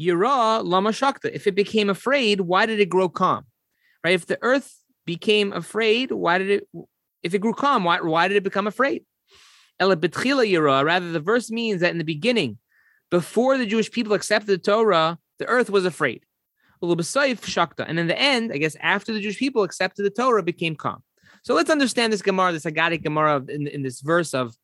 Yira 0.00 0.62
lama 0.64 0.90
shakta. 0.90 1.30
If 1.32 1.46
it 1.46 1.54
became 1.54 1.88
afraid, 1.88 2.42
why 2.42 2.66
did 2.66 2.78
it 2.78 2.88
grow 2.88 3.08
calm? 3.08 3.46
Right? 4.04 4.14
If 4.14 4.26
the 4.26 4.38
earth 4.42 4.78
became 5.06 5.52
afraid, 5.52 6.12
why 6.12 6.38
did 6.38 6.50
it? 6.50 6.68
If 7.22 7.34
it 7.34 7.38
grew 7.38 7.54
calm, 7.54 7.84
why, 7.84 8.00
why 8.00 8.28
did 8.28 8.36
it 8.36 8.44
become 8.44 8.66
afraid? 8.66 9.04
Ela 9.80 9.96
betchila 9.96 10.46
yira. 10.48 10.84
Rather, 10.84 11.10
the 11.10 11.20
verse 11.20 11.50
means 11.50 11.80
that 11.80 11.90
in 11.90 11.98
the 11.98 12.04
beginning, 12.04 12.58
before 13.10 13.58
the 13.58 13.66
Jewish 13.66 13.90
people 13.90 14.12
accepted 14.12 14.48
the 14.48 14.58
Torah, 14.58 15.18
the 15.38 15.46
earth 15.46 15.70
was 15.70 15.84
afraid. 15.84 16.24
Shakta. 16.82 17.84
And 17.86 17.98
in 17.98 18.06
the 18.06 18.18
end, 18.18 18.52
I 18.52 18.58
guess 18.58 18.76
after 18.80 19.12
the 19.12 19.20
Jewish 19.20 19.38
people 19.38 19.62
accepted 19.62 20.04
the 20.04 20.10
Torah, 20.10 20.42
became 20.42 20.76
calm. 20.76 21.02
So 21.42 21.54
let's 21.54 21.70
understand 21.70 22.12
this 22.12 22.22
Gemara, 22.22 22.52
this 22.52 22.64
Agadic 22.64 23.02
Gemara 23.02 23.42
in, 23.48 23.66
in 23.66 23.82
this 23.82 24.00
verse 24.00 24.34
of 24.34 24.54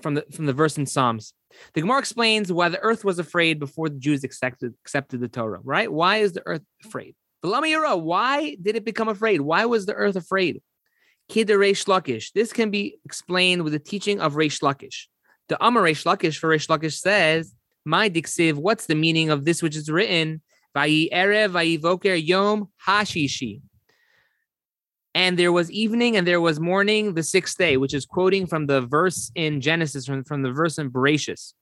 from 0.00 0.14
the 0.14 0.24
from 0.32 0.46
the 0.46 0.52
verse 0.52 0.78
in 0.78 0.86
Psalms. 0.86 1.32
The 1.74 1.80
Gemara 1.80 1.98
explains 1.98 2.52
why 2.52 2.68
the 2.68 2.80
earth 2.80 3.04
was 3.04 3.18
afraid 3.18 3.58
before 3.58 3.88
the 3.88 3.98
Jews 3.98 4.22
accepted 4.22 4.74
accepted 4.84 5.20
the 5.20 5.28
Torah. 5.28 5.60
Right? 5.62 5.90
Why 5.90 6.18
is 6.18 6.32
the 6.32 6.42
earth 6.46 6.62
afraid? 6.84 7.14
Why 7.42 8.56
did 8.60 8.76
it 8.76 8.84
become 8.84 9.08
afraid? 9.08 9.40
Why 9.40 9.64
was 9.66 9.86
the 9.86 9.94
earth 9.94 10.16
afraid? 10.16 10.62
Reish. 11.30 12.32
This 12.32 12.52
can 12.52 12.70
be 12.70 12.98
explained 13.04 13.62
with 13.62 13.72
the 13.72 13.78
teaching 13.78 14.20
of 14.20 14.34
Reish 14.34 14.60
Lakish. 14.60 15.06
The 15.48 15.64
Amar 15.64 15.82
Reish 15.82 16.04
Lakish 16.04 16.38
for 16.38 16.48
Reish 16.48 16.68
Lakish 16.68 16.98
says, 16.98 17.54
"My 17.84 18.10
diksiv. 18.10 18.54
What's 18.54 18.86
the 18.86 18.94
meaning 18.94 19.30
of 19.30 19.44
this 19.44 19.62
which 19.62 19.76
is 19.76 19.90
written? 19.90 20.42
Vayi 20.76 21.10
erev, 21.12 21.52
vayi 21.52 22.26
yom 22.26 22.68
hashishi." 22.86 23.62
And 25.14 25.38
there 25.38 25.50
was 25.50 25.70
evening 25.70 26.16
and 26.16 26.26
there 26.26 26.40
was 26.40 26.60
morning 26.60 27.14
the 27.14 27.22
sixth 27.22 27.58
day, 27.58 27.76
which 27.76 27.92
is 27.92 28.06
quoting 28.06 28.46
from 28.46 28.66
the 28.66 28.82
verse 28.82 29.32
in 29.34 29.60
Genesis, 29.60 30.06
from, 30.06 30.22
from 30.22 30.42
the 30.42 30.52
verse 30.52 30.78
in 30.78 30.90
Bereshis. 30.90 31.54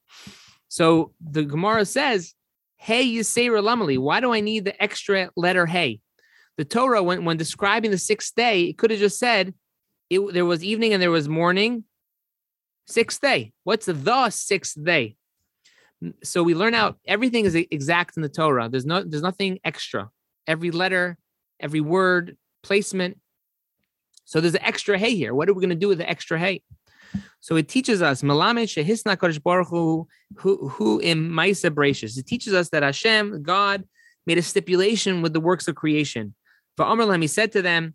So 0.68 1.12
the 1.20 1.42
Gemara 1.42 1.86
says, 1.86 2.34
Hey 2.76 3.06
Yisera 3.06 3.62
Lamali, 3.62 3.98
why 3.98 4.20
do 4.20 4.34
I 4.34 4.40
need 4.40 4.64
the 4.64 4.82
extra 4.82 5.30
letter 5.36 5.64
hey? 5.64 6.00
The 6.58 6.64
Torah, 6.64 7.02
when, 7.02 7.24
when 7.24 7.36
describing 7.36 7.90
the 7.90 7.98
sixth 7.98 8.34
day, 8.34 8.64
it 8.64 8.78
could 8.78 8.90
have 8.90 9.00
just 9.00 9.18
said 9.18 9.54
it, 10.10 10.20
there 10.32 10.44
was 10.44 10.62
evening 10.62 10.92
and 10.92 11.02
there 11.02 11.10
was 11.10 11.28
morning, 11.28 11.84
sixth 12.86 13.20
day. 13.20 13.52
What's 13.64 13.86
the 13.86 14.30
sixth 14.30 14.82
day? 14.82 15.16
So 16.22 16.42
we 16.42 16.54
learn 16.54 16.74
out 16.74 16.98
everything 17.06 17.44
is 17.44 17.54
exact 17.54 18.16
in 18.16 18.22
the 18.22 18.28
Torah. 18.28 18.68
There's 18.68 18.86
no 18.86 19.02
there's 19.02 19.22
nothing 19.22 19.58
extra. 19.64 20.10
Every 20.46 20.70
letter, 20.70 21.18
every 21.60 21.80
word, 21.80 22.36
placement, 22.62 23.18
so 24.26 24.40
there's 24.40 24.54
an 24.54 24.62
extra 24.62 24.98
hay 24.98 25.14
here. 25.14 25.34
What 25.34 25.48
are 25.48 25.54
we 25.54 25.60
going 25.60 25.70
to 25.70 25.76
do 25.76 25.88
with 25.88 25.98
the 25.98 26.10
extra 26.10 26.38
hay? 26.38 26.62
So 27.40 27.54
it 27.54 27.68
teaches 27.68 28.02
us 28.02 28.22
Melamed 28.22 28.66
Shehisna 28.66 29.16
Kodesh 29.16 29.42
Baruch 29.42 29.68
Hu 29.68 30.06
who 30.36 30.98
in 30.98 31.30
Maisa 31.30 31.70
Bracious. 31.70 32.18
It 32.18 32.26
teaches 32.26 32.52
us 32.52 32.68
that 32.70 32.82
Hashem, 32.82 33.44
God, 33.44 33.84
made 34.26 34.38
a 34.38 34.42
stipulation 34.42 35.22
with 35.22 35.32
the 35.32 35.40
works 35.40 35.68
of 35.68 35.76
creation. 35.76 36.34
For 36.76 36.84
Amrlam, 36.84 37.22
he 37.22 37.28
said 37.28 37.52
to 37.52 37.62
them, 37.62 37.94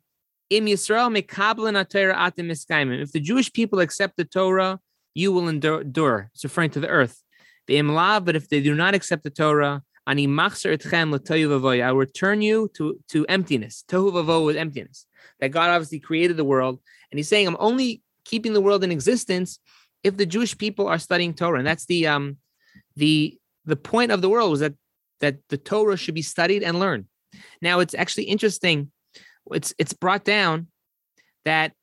Yisrael 0.49 1.15
mekablan 1.15 1.75
atim 1.85 3.01
If 3.01 3.11
the 3.11 3.19
Jewish 3.19 3.51
people 3.51 3.79
accept 3.81 4.15
the 4.15 4.25
Torah, 4.25 4.79
you 5.13 5.33
will 5.33 5.49
endure. 5.49 6.29
It's 6.33 6.45
referring 6.45 6.71
to 6.71 6.79
the 6.79 6.87
earth. 6.87 7.21
But 7.71 8.35
if 8.35 8.49
they 8.49 8.61
do 8.61 8.75
not 8.75 8.93
accept 8.93 9.23
the 9.23 9.29
Torah, 9.29 9.83
I 10.07 10.13
return 11.91 12.41
you 12.41 12.69
to, 12.75 12.99
to 13.09 13.25
emptiness. 13.27 13.83
Tohu 13.87 14.11
vavo 14.11 14.45
with 14.45 14.57
emptiness 14.57 15.05
that 15.39 15.49
God 15.49 15.69
obviously 15.69 15.99
created 15.99 16.37
the 16.37 16.43
world. 16.43 16.79
And 17.11 17.19
he's 17.19 17.27
saying, 17.27 17.47
I'm 17.47 17.57
only 17.59 18.01
keeping 18.25 18.53
the 18.53 18.61
world 18.61 18.83
in 18.83 18.91
existence 18.91 19.59
if 20.03 20.17
the 20.17 20.25
Jewish 20.25 20.57
people 20.57 20.87
are 20.87 20.99
studying 20.99 21.33
Torah. 21.33 21.59
And 21.59 21.67
that's 21.67 21.85
the 21.85 22.07
um 22.07 22.37
the 22.95 23.37
the 23.65 23.75
point 23.75 24.11
of 24.11 24.21
the 24.21 24.29
world 24.29 24.51
was 24.51 24.61
that 24.61 24.73
that 25.19 25.37
the 25.49 25.57
Torah 25.57 25.97
should 25.97 26.15
be 26.15 26.21
studied 26.21 26.63
and 26.63 26.79
learned. 26.79 27.05
Now 27.61 27.79
it's 27.79 27.93
actually 27.93 28.25
interesting. 28.25 28.91
It's 29.51 29.73
it's 29.77 29.93
brought 29.93 30.23
down 30.23 30.67
that 31.45 31.73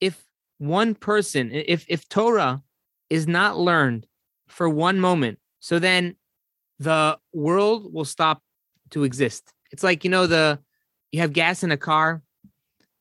if 0.00 0.22
one 0.58 0.94
person, 0.94 1.50
if 1.52 1.84
if 1.88 2.08
Torah 2.08 2.62
is 3.08 3.26
not 3.26 3.58
learned 3.58 4.06
for 4.50 4.68
one 4.68 5.00
moment, 5.00 5.38
so 5.60 5.78
then 5.78 6.16
the 6.78 7.18
world 7.32 7.92
will 7.92 8.04
stop 8.04 8.42
to 8.90 9.04
exist. 9.04 9.52
It's 9.72 9.82
like 9.82 10.04
you 10.04 10.10
know 10.10 10.26
the 10.26 10.58
you 11.12 11.20
have 11.20 11.32
gas 11.32 11.62
in 11.62 11.70
a 11.70 11.76
car 11.76 12.22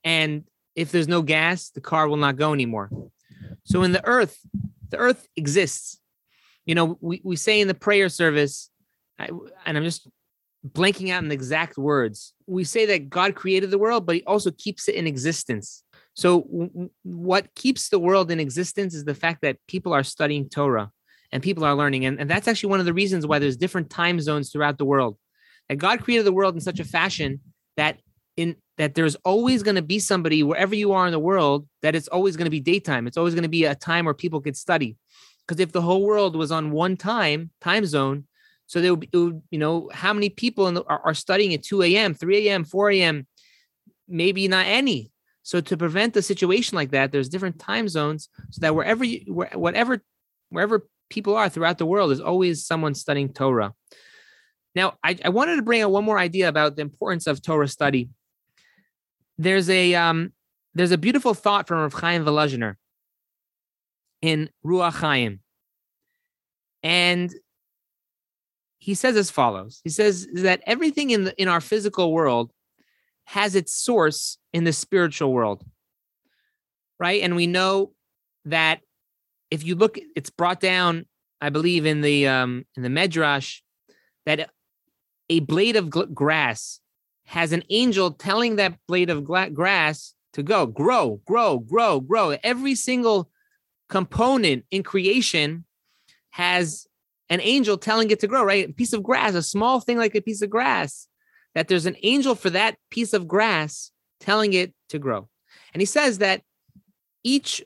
and 0.04 0.44
if 0.76 0.92
there's 0.92 1.08
no 1.08 1.22
gas, 1.22 1.70
the 1.70 1.82
car 1.82 2.08
will 2.08 2.18
not 2.18 2.38
go 2.38 2.54
anymore. 2.54 2.90
So 3.64 3.84
in 3.84 3.92
the 3.92 4.06
earth, 4.06 4.40
the 4.90 4.98
earth 4.98 5.28
exists. 5.36 6.00
You 6.66 6.76
know, 6.76 6.98
we, 7.02 7.22
we 7.24 7.36
say 7.36 7.60
in 7.60 7.68
the 7.68 7.74
prayer 7.74 8.10
service, 8.10 8.70
I, 9.18 9.30
and 9.66 9.78
I'm 9.78 9.84
just 9.84 10.08
blanking 10.68 11.12
out 11.12 11.24
in 11.24 11.30
the 11.30 11.36
exact 11.36 11.78
words. 11.78 12.34
We 12.48 12.64
say 12.64 12.86
that 12.88 13.10
God 13.10 13.36
created 13.36 13.72
the 13.72 13.78
world, 13.78 14.06
but 14.06 14.16
he 14.16 14.24
also 14.24 14.52
keeps 14.52 14.88
it 14.88 14.96
in 14.96 15.08
existence. 15.08 15.84
So 16.16 16.42
w- 16.42 16.90
what 17.04 17.54
keeps 17.56 17.90
the 17.90 18.00
world 18.00 18.32
in 18.32 18.40
existence 18.40 18.94
is 18.94 19.06
the 19.06 19.16
fact 19.16 19.42
that 19.42 19.58
people 19.68 19.94
are 19.94 20.04
studying 20.04 20.50
Torah 20.50 20.92
and 21.32 21.44
people 21.44 21.64
are 21.64 21.76
learning. 21.76 22.06
And, 22.06 22.20
and 22.20 22.30
that's 22.30 22.48
actually 22.48 22.72
one 22.72 22.80
of 22.80 22.86
the 22.86 22.94
reasons 22.94 23.26
why 23.26 23.40
there's 23.40 23.58
different 23.58 23.90
time 23.90 24.20
zones 24.20 24.52
throughout 24.52 24.78
the 24.78 24.86
world. 24.86 25.18
And 25.70 25.80
God 25.80 26.02
created 26.02 26.26
the 26.26 26.34
world 26.34 26.56
in 26.56 26.62
such 26.62 26.80
a 26.80 26.86
fashion 26.86 27.42
that 27.78 28.00
in 28.36 28.56
that 28.78 28.96
there's 28.96 29.16
always 29.26 29.64
going 29.64 29.76
to 29.76 29.82
be 29.82 30.00
somebody 30.00 30.44
wherever 30.44 30.74
you 30.74 30.94
are 30.94 31.06
in 31.06 31.12
the 31.12 31.20
world 31.20 31.68
that 31.82 31.96
it's 31.96 32.08
always 32.08 32.38
going 32.38 32.46
to 32.46 32.52
be 32.52 32.62
daytime. 32.62 33.06
It's 33.06 33.18
always 33.18 33.34
going 33.34 33.44
to 33.44 33.50
be 33.50 33.66
a 33.66 33.76
time 33.76 34.06
where 34.06 34.14
people 34.14 34.40
could 34.42 34.56
study. 34.56 34.96
Because 35.46 35.60
if 35.60 35.72
the 35.72 35.82
whole 35.82 36.04
world 36.04 36.36
was 36.36 36.52
on 36.52 36.72
one 36.72 36.96
time 36.96 37.52
time 37.60 37.86
zone, 37.86 38.26
so 38.68 38.82
there 38.82 38.94
would, 38.94 39.00
be, 39.00 39.10
would 39.14 39.42
you 39.50 39.60
know, 39.60 39.90
how 39.92 40.14
many 40.14 40.30
people 40.30 40.72
the, 40.72 40.84
are, 40.84 41.02
are 41.04 41.14
studying 41.14 41.54
at 41.54 41.64
2 41.64 41.82
a.m., 41.84 42.14
3 42.14 42.48
a.m., 42.48 42.64
4 42.64 42.92
a.m., 42.92 43.28
maybe 44.08 44.48
not 44.48 44.68
any. 44.68 45.12
So 45.42 45.60
to 45.60 45.76
prevent 45.76 46.16
a 46.16 46.22
situation 46.22 46.76
like 46.76 46.92
that, 46.92 47.12
there's 47.12 47.30
different 47.30 47.58
time 47.60 47.90
zones 47.90 48.30
so 48.52 48.62
that 48.62 48.76
wherever 48.76 49.04
you, 49.04 49.34
whatever, 49.34 50.04
wherever 50.50 50.88
people 51.10 51.36
are 51.36 51.50
throughout 51.50 51.78
the 51.78 51.86
world, 51.86 52.10
there's 52.10 52.20
always 52.20 52.66
someone 52.66 52.96
studying 52.96 53.34
Torah. 53.34 53.74
Now, 54.76 54.98
I, 55.04 55.18
I 55.26 55.30
wanted 55.30 55.56
to 55.56 55.62
bring 55.64 55.82
out 55.82 55.92
one 55.92 56.06
more 56.06 56.20
idea 56.20 56.48
about 56.48 56.76
the 56.76 56.84
importance 56.84 57.26
of 57.28 57.42
Torah 57.42 57.68
study 57.68 58.10
there's 59.40 59.70
a 59.70 59.96
um, 59.96 60.34
there's 60.76 60.92
a 60.92 60.98
beautiful 60.98 61.34
thought 61.34 61.68
from 61.68 61.80
Rav 61.80 61.94
Chaim 61.94 62.24
Volozhiner 62.24 62.76
in 64.22 64.50
Ruach 64.64 64.94
Chaim, 64.96 65.40
and 66.84 67.34
he 68.78 68.94
says 68.94 69.16
as 69.16 69.32
follows: 69.32 69.80
He 69.84 69.90
says 69.90 70.28
that 70.34 70.62
everything 70.68 71.10
in 71.12 71.24
the, 71.24 71.42
in 71.42 71.48
our 71.48 71.62
physical 71.62 72.12
world 72.12 72.52
has 73.24 73.56
its 73.56 73.74
source 73.74 74.38
in 74.52 74.66
the 74.66 74.74
spiritual 74.74 75.32
world, 75.32 75.64
right? 77.00 77.22
And 77.24 77.36
we 77.36 77.48
know 77.48 77.94
that 78.46 78.82
if 79.52 79.64
you 79.64 79.76
look, 79.76 79.98
it's 80.16 80.30
brought 80.30 80.60
down, 80.60 81.06
I 81.42 81.50
believe, 81.50 81.86
in 81.86 82.02
the 82.02 82.28
um, 82.28 82.66
in 82.76 82.84
the 82.84 82.90
Medrash 82.90 83.62
that 84.26 84.50
a 85.30 85.40
blade 85.42 85.76
of 85.76 85.90
grass 85.90 86.80
has 87.26 87.52
an 87.52 87.64
angel 87.70 88.12
telling 88.12 88.56
that 88.56 88.78
blade 88.88 89.10
of 89.10 89.24
grass 89.24 90.14
to 90.34 90.44
go, 90.44 90.66
grow, 90.66 91.22
grow, 91.26 91.60
grow, 91.60 92.00
grow. 92.00 92.36
Every 92.44 92.76
single 92.76 93.30
component 93.88 94.66
in 94.72 94.84
creation 94.84 95.66
has 96.32 96.88
an 97.30 97.40
angel 97.42 97.78
telling 97.78 98.10
it 98.10 98.20
to 98.22 98.28
grow, 98.28 98.44
right? 98.44 98.70
A 98.70 98.74
piece 98.74 98.94
of 98.94 99.04
grass, 99.04 99.36
a 99.36 99.44
small 99.44 99.80
thing 99.80 99.98
like 99.98 100.16
a 100.16 100.22
piece 100.22 100.42
of 100.42 100.50
grass, 100.50 101.08
that 101.54 101.68
there's 101.68 101.86
an 101.86 101.96
angel 102.02 102.36
for 102.36 102.50
that 102.50 102.78
piece 102.90 103.14
of 103.14 103.28
grass 103.28 103.92
telling 104.20 104.54
it 104.54 104.74
to 104.90 105.00
grow. 105.00 105.28
And 105.74 105.82
he 105.82 105.86
says 105.86 106.18
that 106.20 106.42
each 107.24 107.64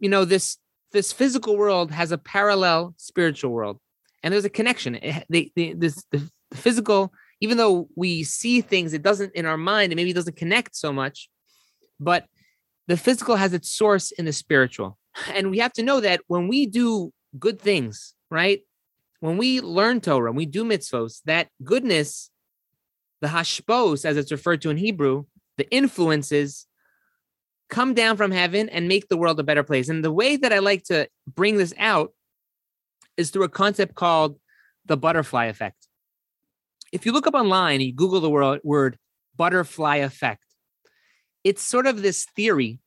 you 0.00 0.08
know, 0.08 0.24
this 0.24 0.56
this 0.92 1.12
physical 1.12 1.56
world 1.56 1.90
has 1.90 2.12
a 2.12 2.18
parallel 2.18 2.94
spiritual 2.96 3.50
world, 3.50 3.78
and 4.22 4.32
there's 4.32 4.44
a 4.44 4.50
connection. 4.50 4.96
It, 4.96 5.24
the, 5.28 5.52
the, 5.54 5.74
this, 5.74 6.04
the 6.10 6.28
physical, 6.54 7.12
even 7.40 7.56
though 7.56 7.88
we 7.96 8.24
see 8.24 8.60
things, 8.60 8.92
it 8.92 9.02
doesn't 9.02 9.34
in 9.34 9.46
our 9.46 9.56
mind, 9.56 9.92
and 9.92 9.96
maybe 9.96 10.12
doesn't 10.12 10.36
connect 10.36 10.76
so 10.76 10.92
much, 10.92 11.28
but 11.98 12.26
the 12.88 12.96
physical 12.96 13.36
has 13.36 13.54
its 13.54 13.70
source 13.70 14.10
in 14.10 14.24
the 14.24 14.32
spiritual. 14.32 14.98
And 15.34 15.50
we 15.50 15.58
have 15.58 15.72
to 15.74 15.82
know 15.82 16.00
that 16.00 16.20
when 16.28 16.48
we 16.48 16.66
do 16.66 17.12
good 17.38 17.60
things, 17.60 18.14
right? 18.30 18.62
When 19.20 19.36
we 19.36 19.60
learn 19.60 20.00
Torah, 20.00 20.32
we 20.32 20.46
do 20.46 20.64
mitzvos, 20.64 21.20
that 21.26 21.48
goodness, 21.62 22.30
the 23.20 23.28
hashpos, 23.28 24.04
as 24.04 24.16
it's 24.16 24.32
referred 24.32 24.62
to 24.62 24.70
in 24.70 24.76
Hebrew, 24.76 25.24
the 25.58 25.70
influences 25.70 26.66
come 27.70 27.94
down 27.94 28.16
from 28.16 28.30
heaven 28.30 28.68
and 28.68 28.88
make 28.88 29.08
the 29.08 29.16
world 29.16 29.40
a 29.40 29.44
better 29.44 29.62
place. 29.62 29.88
And 29.88 30.04
the 30.04 30.12
way 30.12 30.36
that 30.36 30.52
I 30.52 30.58
like 30.58 30.84
to 30.84 31.08
bring 31.26 31.56
this 31.56 31.72
out 31.78 32.12
is 33.16 33.30
through 33.30 33.44
a 33.44 33.48
concept 33.48 33.94
called 33.94 34.38
the 34.86 34.96
butterfly 34.96 35.46
effect. 35.46 35.88
If 36.92 37.06
you 37.06 37.12
look 37.12 37.26
up 37.26 37.34
online, 37.34 37.80
you 37.80 37.92
Google 37.92 38.20
the 38.20 38.60
word, 38.62 38.98
butterfly 39.36 39.96
effect, 39.96 40.44
it's 41.44 41.62
sort 41.62 41.86
of 41.86 42.02
this 42.02 42.26
theory 42.36 42.80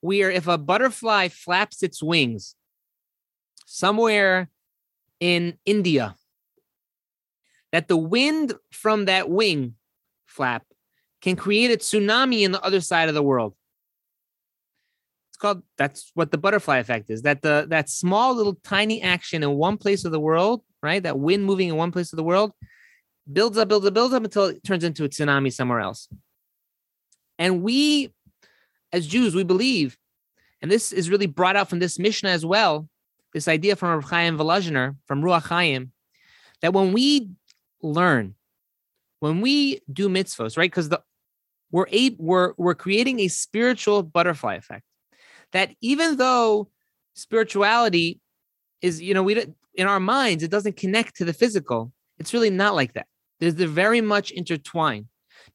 where 0.00 0.30
if 0.30 0.46
a 0.46 0.56
butterfly 0.56 1.28
flaps 1.28 1.82
its 1.82 2.02
wings 2.02 2.54
somewhere 3.66 4.48
in 5.18 5.58
India, 5.66 6.14
that 7.72 7.88
the 7.88 7.96
wind 7.96 8.54
from 8.72 9.04
that 9.04 9.28
wing 9.28 9.74
flap 10.26 10.64
can 11.20 11.36
create 11.36 11.70
a 11.70 11.76
tsunami 11.76 12.40
in 12.42 12.52
the 12.52 12.62
other 12.62 12.80
side 12.80 13.08
of 13.08 13.14
the 13.14 13.22
world 13.22 13.54
called 15.40 15.62
that's 15.76 16.12
what 16.14 16.30
the 16.30 16.38
butterfly 16.38 16.78
effect 16.78 17.10
is. 17.10 17.22
That 17.22 17.42
the 17.42 17.66
that 17.70 17.88
small 17.88 18.34
little 18.34 18.54
tiny 18.62 19.02
action 19.02 19.42
in 19.42 19.52
one 19.54 19.76
place 19.76 20.04
of 20.04 20.12
the 20.12 20.20
world, 20.20 20.62
right? 20.82 21.02
That 21.02 21.18
wind 21.18 21.44
moving 21.44 21.68
in 21.68 21.76
one 21.76 21.90
place 21.90 22.12
of 22.12 22.16
the 22.16 22.22
world 22.22 22.52
builds 23.30 23.58
up, 23.58 23.68
builds 23.68 23.86
up, 23.86 23.94
builds 23.94 24.14
up 24.14 24.24
until 24.24 24.44
it 24.46 24.62
turns 24.64 24.84
into 24.84 25.04
a 25.04 25.08
tsunami 25.08 25.52
somewhere 25.52 25.80
else. 25.80 26.08
And 27.38 27.62
we, 27.62 28.12
as 28.92 29.06
Jews, 29.06 29.34
we 29.34 29.44
believe, 29.44 29.96
and 30.60 30.70
this 30.70 30.92
is 30.92 31.10
really 31.10 31.26
brought 31.26 31.56
out 31.56 31.68
from 31.68 31.78
this 31.78 31.98
Mishnah 31.98 32.28
as 32.28 32.44
well, 32.44 32.88
this 33.32 33.48
idea 33.48 33.76
from 33.76 33.90
Rav 33.90 34.04
Chaim 34.04 34.36
Volozhiner, 34.36 34.96
from 35.06 35.22
Ruach 35.22 35.46
Chaim, 35.46 35.92
that 36.60 36.72
when 36.72 36.92
we 36.92 37.30
learn, 37.82 38.34
when 39.20 39.40
we 39.40 39.80
do 39.90 40.08
mitzvos, 40.08 40.56
right? 40.56 40.70
Because 40.70 40.88
the 40.88 41.02
we're, 41.72 41.86
a, 41.92 42.10
we're 42.18 42.54
we're 42.56 42.74
creating 42.74 43.20
a 43.20 43.28
spiritual 43.28 44.02
butterfly 44.02 44.56
effect 44.56 44.82
that 45.52 45.74
even 45.80 46.16
though 46.16 46.68
spirituality 47.14 48.20
is, 48.82 49.00
you 49.00 49.14
know, 49.14 49.22
we 49.22 49.44
in 49.74 49.86
our 49.86 50.00
minds, 50.00 50.42
it 50.42 50.50
doesn't 50.50 50.76
connect 50.76 51.16
to 51.16 51.24
the 51.24 51.32
physical. 51.32 51.92
It's 52.18 52.34
really 52.34 52.50
not 52.50 52.74
like 52.74 52.94
that. 52.94 53.06
There's 53.38 53.54
they're 53.54 53.68
very 53.68 54.00
much 54.00 54.30
intertwined 54.30 55.06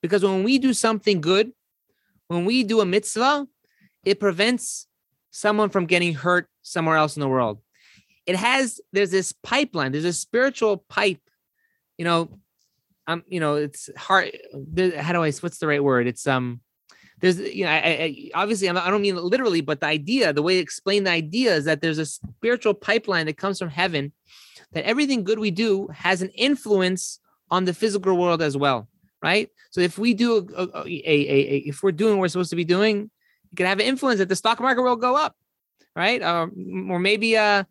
because 0.02 0.24
when 0.24 0.44
we 0.44 0.58
do 0.58 0.74
something 0.74 1.22
good, 1.22 1.52
when 2.28 2.46
we 2.46 2.64
do 2.64 2.82
a 2.82 2.86
mitzvah, 2.86 3.48
it 4.04 4.20
prevents 4.20 4.88
someone 5.32 5.70
from 5.70 5.86
getting 5.86 6.14
hurt 6.14 6.48
somewhere 6.62 6.98
else 6.98 7.16
in 7.16 7.22
the 7.22 7.28
world. 7.28 7.60
It 8.26 8.36
has 8.36 8.80
there's 8.92 9.12
this 9.12 9.32
pipeline, 9.32 9.92
there's 9.92 10.06
a 10.06 10.14
spiritual 10.14 10.78
pipe, 10.90 11.22
you 11.98 12.06
know. 12.06 12.30
Um, 13.08 13.24
you 13.28 13.40
know, 13.40 13.54
it's 13.54 13.88
hard. 13.96 14.36
How 14.98 15.14
do 15.14 15.24
I? 15.24 15.32
What's 15.32 15.60
the 15.60 15.68
right 15.68 15.84
word? 15.84 16.08
It's 16.08 16.26
um, 16.26 16.62
there's 17.26 17.40
you 17.40 17.66
know 17.66 17.72
I, 17.72 17.78
I, 17.78 18.30
obviously 18.36 18.70
i 18.70 18.90
don't 18.90 19.02
mean 19.02 19.16
literally 19.16 19.62
but 19.62 19.80
the 19.80 19.88
idea 19.88 20.32
the 20.32 20.44
way 20.44 20.56
to 20.56 20.62
explain 20.62 21.06
the 21.06 21.12
idea 21.12 21.56
is 21.56 21.66
that 21.66 21.82
there's 21.82 21.98
a 21.98 22.06
spiritual 22.06 22.76
pipeline 22.76 23.26
that 23.26 23.38
comes 23.38 23.58
from 23.58 23.70
heaven 23.70 24.12
that 24.74 24.86
everything 24.86 25.24
good 25.24 25.40
we 25.40 25.50
do 25.50 25.88
has 25.88 26.22
an 26.22 26.30
influence 26.30 27.20
on 27.50 27.66
the 27.66 27.74
physical 27.74 28.16
world 28.16 28.42
as 28.42 28.56
well 28.56 28.88
right? 29.24 29.50
So 29.72 29.82
if 29.82 29.98
we 29.98 30.14
do 30.14 30.48
a, 30.56 30.64
a, 30.64 30.84
a, 30.86 30.86
a 30.86 31.58
if 31.66 31.82
we're 31.82 31.92
doing 31.92 32.14
what 32.14 32.22
we're 32.22 32.28
supposed 32.28 32.52
to 32.52 32.56
be 32.56 32.66
doing 32.66 33.10
it 33.52 33.56
can 33.56 33.66
have 33.66 33.80
an 33.80 33.88
influence 33.88 34.20
that 34.20 34.30
the 34.30 34.36
stock 34.36 34.60
market 34.60 34.84
will 34.84 34.96
go 34.96 35.16
up 35.16 35.36
right? 35.96 36.22
Uh, 36.22 36.48
or 36.90 37.00
maybe 37.00 37.38
uh 37.38 37.64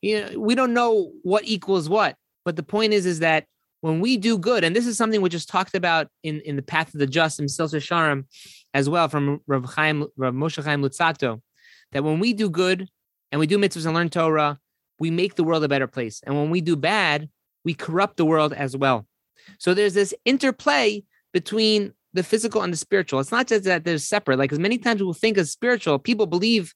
you 0.00 0.20
know 0.20 0.40
we 0.40 0.56
don't 0.56 0.74
know 0.74 1.12
what 1.22 1.44
equals 1.44 1.88
what 1.88 2.16
but 2.44 2.56
the 2.56 2.62
point 2.62 2.92
is 2.92 3.06
is 3.06 3.20
that 3.20 3.46
when 3.86 4.00
we 4.00 4.16
do 4.16 4.36
good, 4.36 4.64
and 4.64 4.74
this 4.74 4.84
is 4.84 4.98
something 4.98 5.20
which 5.20 5.32
is 5.32 5.46
talked 5.46 5.76
about 5.76 6.08
in, 6.24 6.40
in 6.40 6.56
the 6.56 6.62
Path 6.62 6.92
of 6.92 6.98
the 6.98 7.06
Just 7.06 7.38
in 7.38 7.46
Mesillas 7.46 7.72
Yesharim 7.72 8.24
as 8.74 8.88
well 8.88 9.08
from 9.08 9.40
Rav, 9.46 9.64
Chaim, 9.64 10.08
Rav 10.16 10.34
Moshe 10.34 10.62
Chaim 10.64 10.82
Luzzatto, 10.82 11.40
that 11.92 12.02
when 12.02 12.18
we 12.18 12.32
do 12.32 12.50
good 12.50 12.88
and 13.30 13.38
we 13.38 13.46
do 13.46 13.58
mitzvahs 13.58 13.86
and 13.86 13.94
learn 13.94 14.08
Torah, 14.08 14.58
we 14.98 15.12
make 15.12 15.36
the 15.36 15.44
world 15.44 15.62
a 15.62 15.68
better 15.68 15.86
place. 15.86 16.20
And 16.26 16.34
when 16.34 16.50
we 16.50 16.60
do 16.60 16.74
bad, 16.74 17.28
we 17.64 17.74
corrupt 17.74 18.16
the 18.16 18.24
world 18.24 18.52
as 18.52 18.76
well. 18.76 19.06
So 19.58 19.72
there's 19.72 19.94
this 19.94 20.12
interplay 20.24 21.04
between 21.32 21.92
the 22.12 22.24
physical 22.24 22.62
and 22.62 22.72
the 22.72 22.76
spiritual. 22.76 23.20
It's 23.20 23.30
not 23.30 23.46
just 23.46 23.62
that 23.64 23.84
they're 23.84 23.98
separate. 23.98 24.40
Like, 24.40 24.50
as 24.50 24.58
many 24.58 24.78
times 24.78 25.00
we'll 25.00 25.12
think 25.12 25.38
of 25.38 25.48
spiritual, 25.48 26.00
people 26.00 26.26
believe 26.26 26.74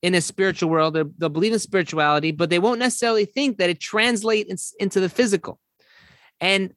in 0.00 0.14
a 0.14 0.20
spiritual 0.20 0.70
world, 0.70 0.94
they'll 0.94 1.28
believe 1.28 1.54
in 1.54 1.58
spirituality, 1.58 2.30
but 2.30 2.50
they 2.50 2.60
won't 2.60 2.78
necessarily 2.78 3.24
think 3.24 3.58
that 3.58 3.68
it 3.68 3.80
translates 3.80 4.74
into 4.78 5.00
the 5.00 5.08
physical. 5.08 5.58
And 6.42 6.74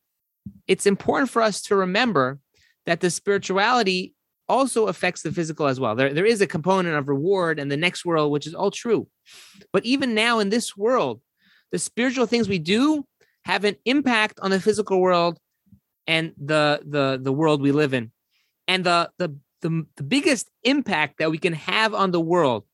it's 0.67 0.86
important 0.86 1.30
for 1.30 1.41
us 1.41 1.62
to 1.63 1.75
remember 1.75 2.39
that 2.86 3.01
the 3.01 3.10
spirituality 3.10 4.13
also 4.47 4.86
affects 4.86 5.23
the 5.23 5.32
physical 5.32 5.67
as 5.67 5.80
well. 5.80 5.95
There, 5.95 6.13
there 6.13 6.25
is 6.25 6.39
a 6.39 6.47
component 6.47 6.95
of 6.95 7.10
reward 7.10 7.60
and 7.60 7.71
the 7.71 7.75
next 7.75 8.06
world, 8.06 8.32
which 8.32 8.45
is 8.45 8.54
all 8.54 8.69
true. 8.69 9.08
But 9.73 9.84
even 9.84 10.13
now 10.13 10.38
in 10.38 10.49
this 10.49 10.78
world, 10.78 11.21
the 11.71 11.80
spiritual 11.80 12.28
things 12.28 12.47
we 12.47 12.60
do 12.60 13.06
have 13.45 13.65
an 13.65 13.75
impact 13.86 14.39
on 14.39 14.51
the 14.51 14.62
physical 14.62 15.01
world 15.01 15.39
and 16.08 16.34
the 16.38 16.82
the 16.86 17.19
the 17.21 17.34
world 17.34 17.62
we 17.62 17.71
live 17.71 17.95
in. 17.95 18.12
And 18.67 18.84
the 18.84 19.10
the 19.17 19.36
the, 19.62 19.86
the 19.97 20.04
biggest 20.04 20.51
impact 20.63 21.17
that 21.17 21.32
we 21.32 21.39
can 21.39 21.54
have 21.54 21.95
on 21.95 22.12
the 22.12 22.21
world, 22.21 22.65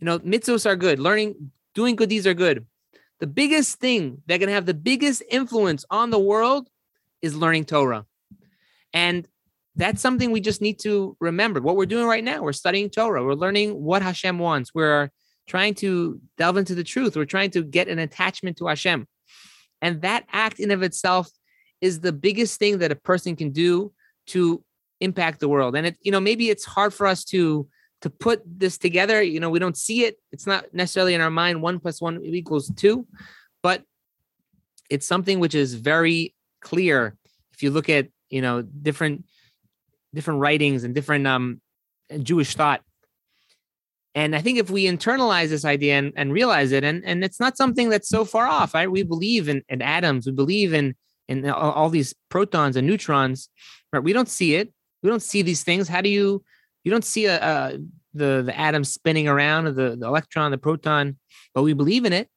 you 0.00 0.06
know, 0.06 0.18
mitzvos 0.18 0.66
are 0.66 0.74
good, 0.74 0.98
learning, 0.98 1.52
doing 1.76 1.94
good 1.94 2.08
deeds 2.08 2.26
are 2.26 2.34
good. 2.34 2.66
The 3.20 3.26
biggest 3.26 3.78
thing 3.78 4.22
that 4.26 4.40
can 4.40 4.48
have 4.48 4.66
the 4.66 4.74
biggest 4.74 5.22
influence 5.30 5.84
on 5.90 6.10
the 6.10 6.18
world 6.18 6.68
is 7.22 7.36
learning 7.36 7.64
Torah. 7.64 8.04
And 8.92 9.26
that's 9.76 10.00
something 10.00 10.30
we 10.30 10.40
just 10.40 10.60
need 10.60 10.78
to 10.80 11.16
remember. 11.20 11.60
What 11.60 11.76
we're 11.76 11.86
doing 11.86 12.06
right 12.06 12.22
now, 12.22 12.42
we're 12.42 12.52
studying 12.52 12.90
Torah. 12.90 13.24
We're 13.24 13.34
learning 13.34 13.82
what 13.82 14.02
Hashem 14.02 14.38
wants. 14.38 14.74
We're 14.74 15.10
trying 15.46 15.74
to 15.74 16.20
delve 16.38 16.56
into 16.56 16.74
the 16.74 16.84
truth. 16.84 17.16
We're 17.16 17.24
trying 17.24 17.50
to 17.50 17.62
get 17.62 17.88
an 17.88 17.98
attachment 17.98 18.56
to 18.58 18.66
Hashem. 18.66 19.06
And 19.82 20.02
that 20.02 20.24
act 20.32 20.60
in 20.60 20.70
of 20.70 20.82
itself 20.82 21.28
is 21.80 22.00
the 22.00 22.12
biggest 22.12 22.58
thing 22.58 22.78
that 22.78 22.92
a 22.92 22.96
person 22.96 23.36
can 23.36 23.50
do 23.50 23.92
to 24.28 24.64
impact 25.00 25.40
the 25.40 25.48
world. 25.48 25.76
And 25.76 25.88
it, 25.88 25.98
you 26.00 26.12
know, 26.12 26.20
maybe 26.20 26.50
it's 26.50 26.64
hard 26.64 26.94
for 26.94 27.06
us 27.06 27.24
to 27.26 27.68
to 28.04 28.10
put 28.10 28.42
this 28.44 28.76
together. 28.76 29.22
You 29.22 29.40
know, 29.40 29.48
we 29.48 29.58
don't 29.58 29.78
see 29.78 30.04
it. 30.04 30.18
It's 30.30 30.46
not 30.46 30.66
necessarily 30.74 31.14
in 31.14 31.22
our 31.22 31.30
mind 31.30 31.62
one 31.62 31.80
plus 31.80 32.02
one 32.02 32.22
equals 32.22 32.70
two, 32.76 33.06
but 33.62 33.82
it's 34.90 35.06
something 35.06 35.40
which 35.40 35.54
is 35.54 35.72
very 35.72 36.34
clear 36.60 37.16
if 37.54 37.62
you 37.62 37.70
look 37.70 37.88
at 37.88 38.08
you 38.28 38.42
know 38.42 38.60
different 38.60 39.24
different 40.12 40.40
writings 40.40 40.84
and 40.84 40.94
different 40.94 41.26
um 41.26 41.62
Jewish 42.22 42.54
thought. 42.54 42.82
And 44.14 44.36
I 44.36 44.42
think 44.42 44.58
if 44.58 44.68
we 44.68 44.84
internalize 44.84 45.48
this 45.48 45.64
idea 45.64 45.94
and, 45.94 46.12
and 46.14 46.30
realize 46.30 46.72
it, 46.72 46.84
and, 46.84 47.02
and 47.06 47.24
it's 47.24 47.40
not 47.40 47.56
something 47.56 47.88
that's 47.88 48.08
so 48.08 48.26
far 48.26 48.46
off, 48.46 48.74
right? 48.74 48.88
We 48.88 49.02
believe 49.02 49.48
in, 49.48 49.64
in 49.68 49.80
atoms, 49.82 50.26
we 50.26 50.32
believe 50.32 50.74
in 50.74 50.94
in 51.26 51.48
all, 51.48 51.72
all 51.72 51.88
these 51.88 52.14
protons 52.28 52.76
and 52.76 52.86
neutrons, 52.86 53.48
right? 53.94 54.04
We 54.04 54.12
don't 54.12 54.28
see 54.28 54.56
it. 54.56 54.70
We 55.02 55.08
don't 55.08 55.22
see 55.22 55.40
these 55.40 55.64
things. 55.64 55.88
How 55.88 56.02
do 56.02 56.10
you 56.10 56.44
you 56.84 56.90
don't 56.90 57.04
see 57.04 57.26
a, 57.26 57.42
a 57.42 57.78
the 58.12 58.42
the 58.46 58.58
atom 58.58 58.84
spinning 58.84 59.26
around, 59.26 59.64
the, 59.64 59.96
the 59.96 60.06
electron, 60.06 60.50
the 60.50 60.58
proton, 60.58 61.16
but 61.52 61.62
we 61.62 61.72
believe 61.72 62.04
in 62.04 62.12
it, 62.12 62.28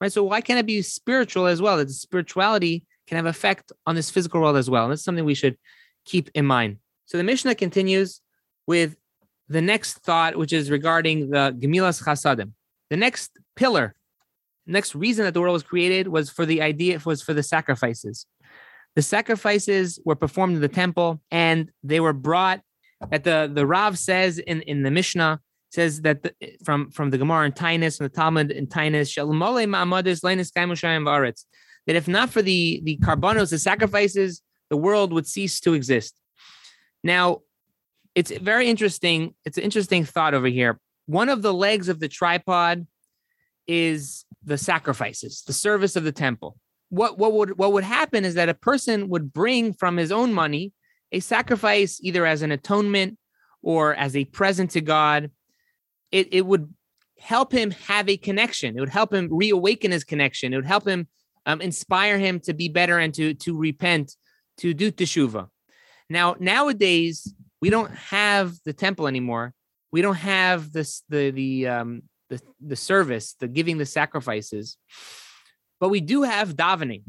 right? 0.00 0.12
So 0.12 0.22
why 0.22 0.40
can't 0.40 0.58
it 0.58 0.66
be 0.66 0.82
spiritual 0.82 1.46
as 1.46 1.60
well? 1.60 1.76
That 1.76 1.90
spirituality 1.90 2.84
can 3.08 3.16
have 3.16 3.26
effect 3.26 3.72
on 3.86 3.96
this 3.96 4.10
physical 4.10 4.40
world 4.40 4.56
as 4.56 4.70
well, 4.70 4.84
and 4.84 4.92
that's 4.92 5.02
something 5.02 5.24
we 5.24 5.34
should 5.34 5.56
keep 6.04 6.30
in 6.34 6.46
mind. 6.46 6.76
So 7.06 7.18
the 7.18 7.24
Mishnah 7.24 7.56
continues 7.56 8.20
with 8.66 8.96
the 9.48 9.60
next 9.60 9.98
thought, 9.98 10.36
which 10.36 10.52
is 10.52 10.70
regarding 10.70 11.30
the 11.30 11.56
Gemilas 11.58 12.02
Chasadim. 12.02 12.52
The 12.88 12.96
next 12.96 13.32
pillar, 13.56 13.96
next 14.66 14.94
reason 14.94 15.24
that 15.24 15.34
the 15.34 15.40
world 15.40 15.54
was 15.54 15.64
created 15.64 16.06
was 16.06 16.30
for 16.30 16.46
the 16.46 16.62
idea 16.62 17.00
was 17.04 17.20
for 17.20 17.34
the 17.34 17.42
sacrifices. 17.42 18.26
The 18.94 19.02
sacrifices 19.02 19.98
were 20.04 20.16
performed 20.16 20.54
in 20.54 20.60
the 20.60 20.68
temple, 20.68 21.20
and 21.30 21.70
they 21.82 22.00
were 22.00 22.12
brought 22.12 22.60
that 23.10 23.24
the 23.24 23.50
the 23.52 23.66
Rav 23.66 23.98
says 23.98 24.38
in 24.38 24.62
in 24.62 24.82
the 24.82 24.90
Mishnah 24.90 25.40
says 25.70 26.02
that 26.02 26.22
the, 26.22 26.34
from 26.64 26.90
from 26.90 27.10
the 27.10 27.18
Gemara 27.18 27.46
in 27.46 27.52
Taanis 27.52 28.00
and 28.00 28.10
the 28.10 28.14
Talmud 28.14 28.50
in 28.50 28.66
Taanis 28.66 29.14
that 31.86 31.96
if 31.96 32.08
not 32.08 32.30
for 32.30 32.42
the 32.42 32.80
the 32.84 32.98
karbanos 32.98 33.50
the 33.50 33.58
sacrifices 33.58 34.42
the 34.68 34.76
world 34.76 35.12
would 35.12 35.26
cease 35.26 35.58
to 35.60 35.74
exist. 35.74 36.14
Now, 37.02 37.40
it's 38.14 38.30
very 38.30 38.68
interesting. 38.68 39.34
It's 39.44 39.58
an 39.58 39.64
interesting 39.64 40.04
thought 40.04 40.34
over 40.34 40.46
here 40.46 40.78
one 41.06 41.28
of 41.28 41.42
the 41.42 41.54
legs 41.54 41.88
of 41.88 41.98
the 41.98 42.08
tripod 42.08 42.86
is 43.66 44.24
the 44.44 44.58
sacrifices, 44.58 45.42
the 45.46 45.52
service 45.52 45.96
of 45.96 46.04
the 46.04 46.12
temple. 46.12 46.56
What 46.88 47.18
what 47.18 47.32
would 47.32 47.58
what 47.58 47.72
would 47.72 47.84
happen 47.84 48.24
is 48.24 48.34
that 48.34 48.48
a 48.48 48.54
person 48.54 49.08
would 49.08 49.32
bring 49.32 49.72
from 49.72 49.96
his 49.96 50.12
own 50.12 50.32
money 50.32 50.72
a 51.12 51.20
sacrifice 51.20 52.00
either 52.02 52.24
as 52.26 52.42
an 52.42 52.52
atonement 52.52 53.18
or 53.62 53.94
as 53.94 54.16
a 54.16 54.24
present 54.24 54.72
to 54.72 54.80
God. 54.80 55.30
It 56.10 56.28
it 56.32 56.46
would 56.46 56.72
help 57.18 57.52
him 57.52 57.70
have 57.72 58.08
a 58.08 58.16
connection. 58.16 58.76
It 58.76 58.80
would 58.80 58.88
help 58.88 59.12
him 59.12 59.28
reawaken 59.30 59.90
his 59.90 60.04
connection. 60.04 60.52
It 60.52 60.56
would 60.56 60.66
help 60.66 60.86
him 60.86 61.06
um, 61.46 61.60
inspire 61.60 62.18
him 62.18 62.40
to 62.40 62.54
be 62.54 62.68
better 62.68 62.98
and 62.98 63.12
to 63.14 63.34
to 63.34 63.56
repent, 63.56 64.16
to 64.58 64.74
do 64.74 64.90
teshuva. 64.90 65.48
Now 66.08 66.36
nowadays 66.38 67.32
we 67.60 67.70
don't 67.70 67.92
have 67.92 68.54
the 68.64 68.72
temple 68.72 69.06
anymore. 69.06 69.52
We 69.92 70.02
don't 70.02 70.16
have 70.16 70.72
this 70.72 71.02
the 71.08 71.30
the 71.30 71.68
um, 71.68 72.02
the 72.28 72.40
the 72.60 72.76
service, 72.76 73.34
the 73.38 73.48
giving 73.48 73.78
the 73.78 73.86
sacrifices, 73.86 74.76
but 75.78 75.88
we 75.88 76.00
do 76.00 76.22
have 76.22 76.56
davening. 76.56 77.02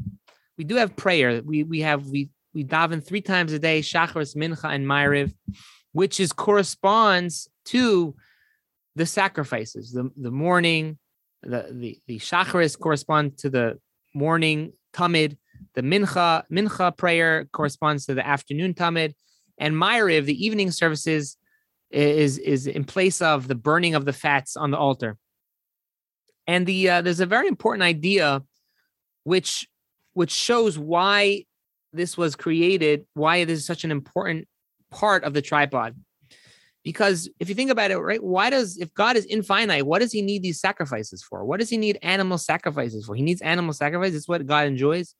We 0.58 0.64
do 0.64 0.76
have 0.76 0.96
prayer. 0.96 1.42
We 1.42 1.62
we 1.62 1.80
have 1.80 2.06
we 2.06 2.30
we 2.54 2.64
daven 2.64 3.04
three 3.04 3.22
times 3.22 3.52
a 3.52 3.58
day, 3.58 3.80
Shacharis, 3.80 4.36
Mincha, 4.36 4.72
and 4.72 4.86
Ma'ariv, 4.86 5.32
which 5.92 6.20
is 6.20 6.32
corresponds 6.32 7.48
to 7.66 8.14
the 8.94 9.06
sacrifices. 9.06 9.92
The 9.92 10.10
the 10.16 10.30
morning, 10.30 10.98
the 11.42 11.68
the 11.70 11.98
the 12.06 12.18
Shacharis 12.18 12.78
correspond 12.78 13.38
to 13.38 13.50
the 13.50 13.78
morning 14.14 14.72
tamid. 14.92 15.36
The 15.74 15.82
mincha 15.82 16.44
mincha 16.50 16.96
prayer 16.96 17.46
corresponds 17.52 18.06
to 18.06 18.14
the 18.14 18.26
afternoon 18.26 18.74
tamid, 18.74 19.14
and 19.58 19.74
Ma'ariv, 19.74 20.24
the 20.24 20.44
evening 20.44 20.70
services, 20.70 21.36
is 21.90 22.38
is 22.38 22.66
in 22.66 22.84
place 22.84 23.22
of 23.22 23.48
the 23.48 23.54
burning 23.54 23.94
of 23.94 24.04
the 24.04 24.12
fats 24.12 24.56
on 24.56 24.70
the 24.70 24.78
altar. 24.78 25.16
And 26.46 26.66
the 26.66 26.90
uh, 26.90 27.02
there's 27.02 27.20
a 27.20 27.26
very 27.26 27.48
important 27.48 27.82
idea, 27.82 28.42
which 29.24 29.68
which 30.14 30.32
shows 30.32 30.78
why 30.78 31.44
this 31.92 32.16
was 32.16 32.36
created, 32.36 33.06
why 33.14 33.44
this 33.44 33.60
is 33.60 33.66
such 33.66 33.84
an 33.84 33.90
important 33.90 34.48
part 34.90 35.24
of 35.24 35.34
the 35.34 35.42
tripod. 35.42 35.96
Because 36.84 37.28
if 37.38 37.48
you 37.48 37.54
think 37.54 37.70
about 37.70 37.90
it, 37.90 37.98
right, 37.98 38.22
why 38.22 38.50
does 38.50 38.76
if 38.76 38.92
God 38.94 39.16
is 39.16 39.24
infinite, 39.26 39.84
what 39.84 40.00
does 40.00 40.12
he 40.12 40.20
need 40.20 40.42
these 40.42 40.60
sacrifices 40.60 41.22
for? 41.22 41.44
What 41.44 41.60
does 41.60 41.70
he 41.70 41.76
need 41.76 41.98
animal 42.02 42.38
sacrifices 42.38 43.06
for? 43.06 43.14
He 43.14 43.22
needs 43.22 43.40
animal 43.40 43.72
sacrifices. 43.72 44.16
It's 44.16 44.28
what 44.28 44.46
God 44.46 44.66
enjoys. 44.66 45.14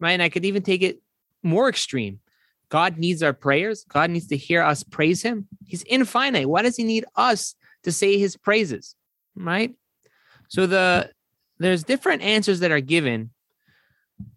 Right. 0.00 0.12
And 0.12 0.22
I 0.22 0.28
could 0.28 0.44
even 0.44 0.62
take 0.62 0.82
it 0.82 1.00
more 1.42 1.68
extreme. 1.68 2.20
God 2.68 2.98
needs 2.98 3.22
our 3.22 3.32
prayers. 3.32 3.84
God 3.88 4.10
needs 4.10 4.26
to 4.28 4.36
hear 4.36 4.62
us 4.62 4.82
praise 4.82 5.22
him. 5.22 5.48
He's 5.64 5.84
infinite. 5.84 6.48
Why 6.48 6.62
does 6.62 6.76
he 6.76 6.84
need 6.84 7.04
us 7.14 7.54
to 7.84 7.92
say 7.92 8.18
his 8.18 8.36
praises? 8.36 8.94
Right? 9.34 9.74
So 10.48 10.66
the 10.66 11.10
there's 11.58 11.84
different 11.84 12.22
answers 12.22 12.60
that 12.60 12.70
are 12.70 12.80
given, 12.80 13.30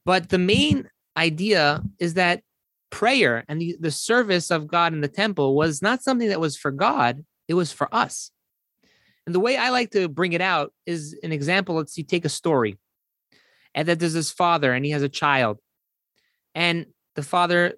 but 0.05 0.29
the 0.29 0.37
main 0.37 0.89
idea 1.19 1.83
is 1.99 2.15
that 2.15 2.41
prayer 2.89 3.43
and 3.47 3.61
the, 3.61 3.75
the 3.79 3.91
service 3.91 4.49
of 4.49 4.67
God 4.67 4.93
in 4.93 5.01
the 5.01 5.07
temple 5.07 5.55
was 5.55 5.81
not 5.81 6.01
something 6.01 6.29
that 6.29 6.39
was 6.39 6.57
for 6.57 6.71
God, 6.71 7.23
it 7.47 7.53
was 7.53 7.71
for 7.71 7.93
us. 7.93 8.31
And 9.25 9.35
the 9.35 9.39
way 9.39 9.57
I 9.57 9.69
like 9.69 9.91
to 9.91 10.07
bring 10.07 10.33
it 10.33 10.41
out 10.41 10.73
is 10.85 11.17
an 11.21 11.31
example. 11.31 11.75
Let's 11.75 11.93
see, 11.93 12.03
take 12.03 12.25
a 12.25 12.29
story. 12.29 12.77
And 13.75 13.87
that 13.87 13.99
there's 13.99 14.13
this 14.13 14.31
father 14.31 14.73
and 14.73 14.83
he 14.83 14.91
has 14.91 15.03
a 15.03 15.09
child. 15.09 15.59
And 16.55 16.87
the 17.15 17.21
father, 17.21 17.75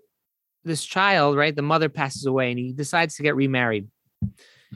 this 0.64 0.86
child, 0.86 1.36
right? 1.36 1.56
The 1.56 1.62
mother 1.62 1.90
passes 1.90 2.26
away 2.26 2.52
and 2.52 2.60
he 2.60 2.72
decides 2.72 3.16
to 3.16 3.24
get 3.24 3.36
remarried. 3.36 3.90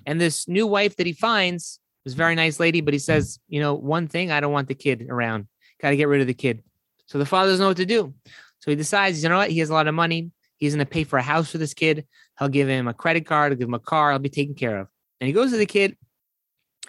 And 0.06 0.20
this 0.20 0.48
new 0.48 0.68
wife 0.68 0.98
that 0.98 1.06
he 1.06 1.14
finds 1.14 1.80
is 2.04 2.14
a 2.14 2.18
very 2.18 2.36
nice 2.36 2.60
lady, 2.60 2.82
but 2.82 2.94
he 2.94 3.00
says, 3.00 3.40
you 3.48 3.62
know, 3.62 3.74
one 3.74 4.08
thing, 4.08 4.32
I 4.32 4.42
don't 4.42 4.52
want 4.52 4.68
the 4.68 4.76
kid 4.76 5.08
around. 5.10 5.48
Got 5.82 5.92
to 5.92 5.98
get 5.98 6.10
rid 6.10 6.22
of 6.22 6.28
the 6.28 6.34
kid. 6.34 6.62
So 7.06 7.20
the 7.20 7.26
father 7.26 7.52
doesn't 7.52 7.64
know 7.64 7.70
what 7.70 7.78
to 7.78 7.86
do. 7.86 8.14
So 8.60 8.72
he 8.72 8.76
decides, 8.76 9.22
you 9.22 9.30
know 9.30 9.38
what? 9.38 9.52
He 9.52 9.60
has 9.60 9.70
a 9.70 9.74
lot 9.74 9.88
of 9.88 9.94
money. 9.94 10.32
He's 10.58 10.74
going 10.74 10.86
to 10.86 10.90
pay 10.90 11.04
for 11.04 11.18
a 11.18 11.22
house 11.22 11.52
for 11.52 11.58
this 11.58 11.74
kid. 11.74 12.06
He'll 12.40 12.50
give 12.50 12.68
him 12.68 12.88
a 12.88 12.94
credit 12.94 13.26
card. 13.26 13.52
He'll 13.52 13.60
give 13.60 13.68
him 13.68 13.74
a 13.74 13.80
car. 13.80 14.12
He'll 14.12 14.20
be 14.20 14.30
taken 14.30 14.56
care 14.56 14.80
of. 14.80 14.88
And 15.20 15.28
he 15.28 15.34
goes 15.34 15.52
to 15.52 15.58
the 15.58 15.66
kid. 15.66 15.98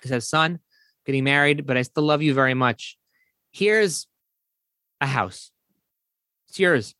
He 0.03 0.09
says, 0.09 0.29
son, 0.29 0.61
getting 1.05 1.25
married, 1.25 1.67
but 1.67 1.77
I 1.77 1.83
still 1.83 2.05
love 2.05 2.23
you 2.23 2.35
very 2.35 2.55
much. 2.55 2.97
Here's 3.53 4.07
a 5.01 5.07
house. 5.07 5.51
It's 6.49 6.59
yours. 6.59 6.95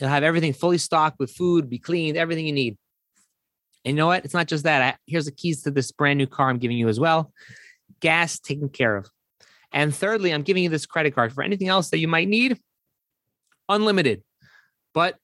You'll 0.00 0.08
have 0.08 0.22
everything 0.22 0.52
fully 0.52 0.78
stocked 0.78 1.18
with 1.18 1.30
food, 1.30 1.70
be 1.70 1.78
cleaned, 1.78 2.16
everything 2.16 2.46
you 2.46 2.52
need. 2.52 2.76
And 3.84 3.94
you 3.94 3.96
know 3.96 4.06
what? 4.06 4.24
It's 4.24 4.34
not 4.34 4.48
just 4.48 4.64
that. 4.64 4.82
I, 4.82 4.96
here's 5.06 5.26
the 5.26 5.32
keys 5.32 5.62
to 5.62 5.70
this 5.70 5.92
brand 5.92 6.18
new 6.18 6.26
car 6.26 6.48
I'm 6.48 6.58
giving 6.58 6.76
you 6.76 6.88
as 6.88 6.98
well. 6.98 7.32
Gas 8.00 8.38
taken 8.38 8.68
care 8.68 8.96
of. 8.96 9.08
And 9.72 9.94
thirdly, 9.94 10.32
I'm 10.32 10.42
giving 10.42 10.62
you 10.62 10.68
this 10.68 10.86
credit 10.86 11.14
card 11.14 11.32
for 11.32 11.42
anything 11.42 11.68
else 11.68 11.90
that 11.90 11.98
you 11.98 12.08
might 12.08 12.28
need. 12.28 12.58
Unlimited. 13.72 14.22
But 14.94 15.16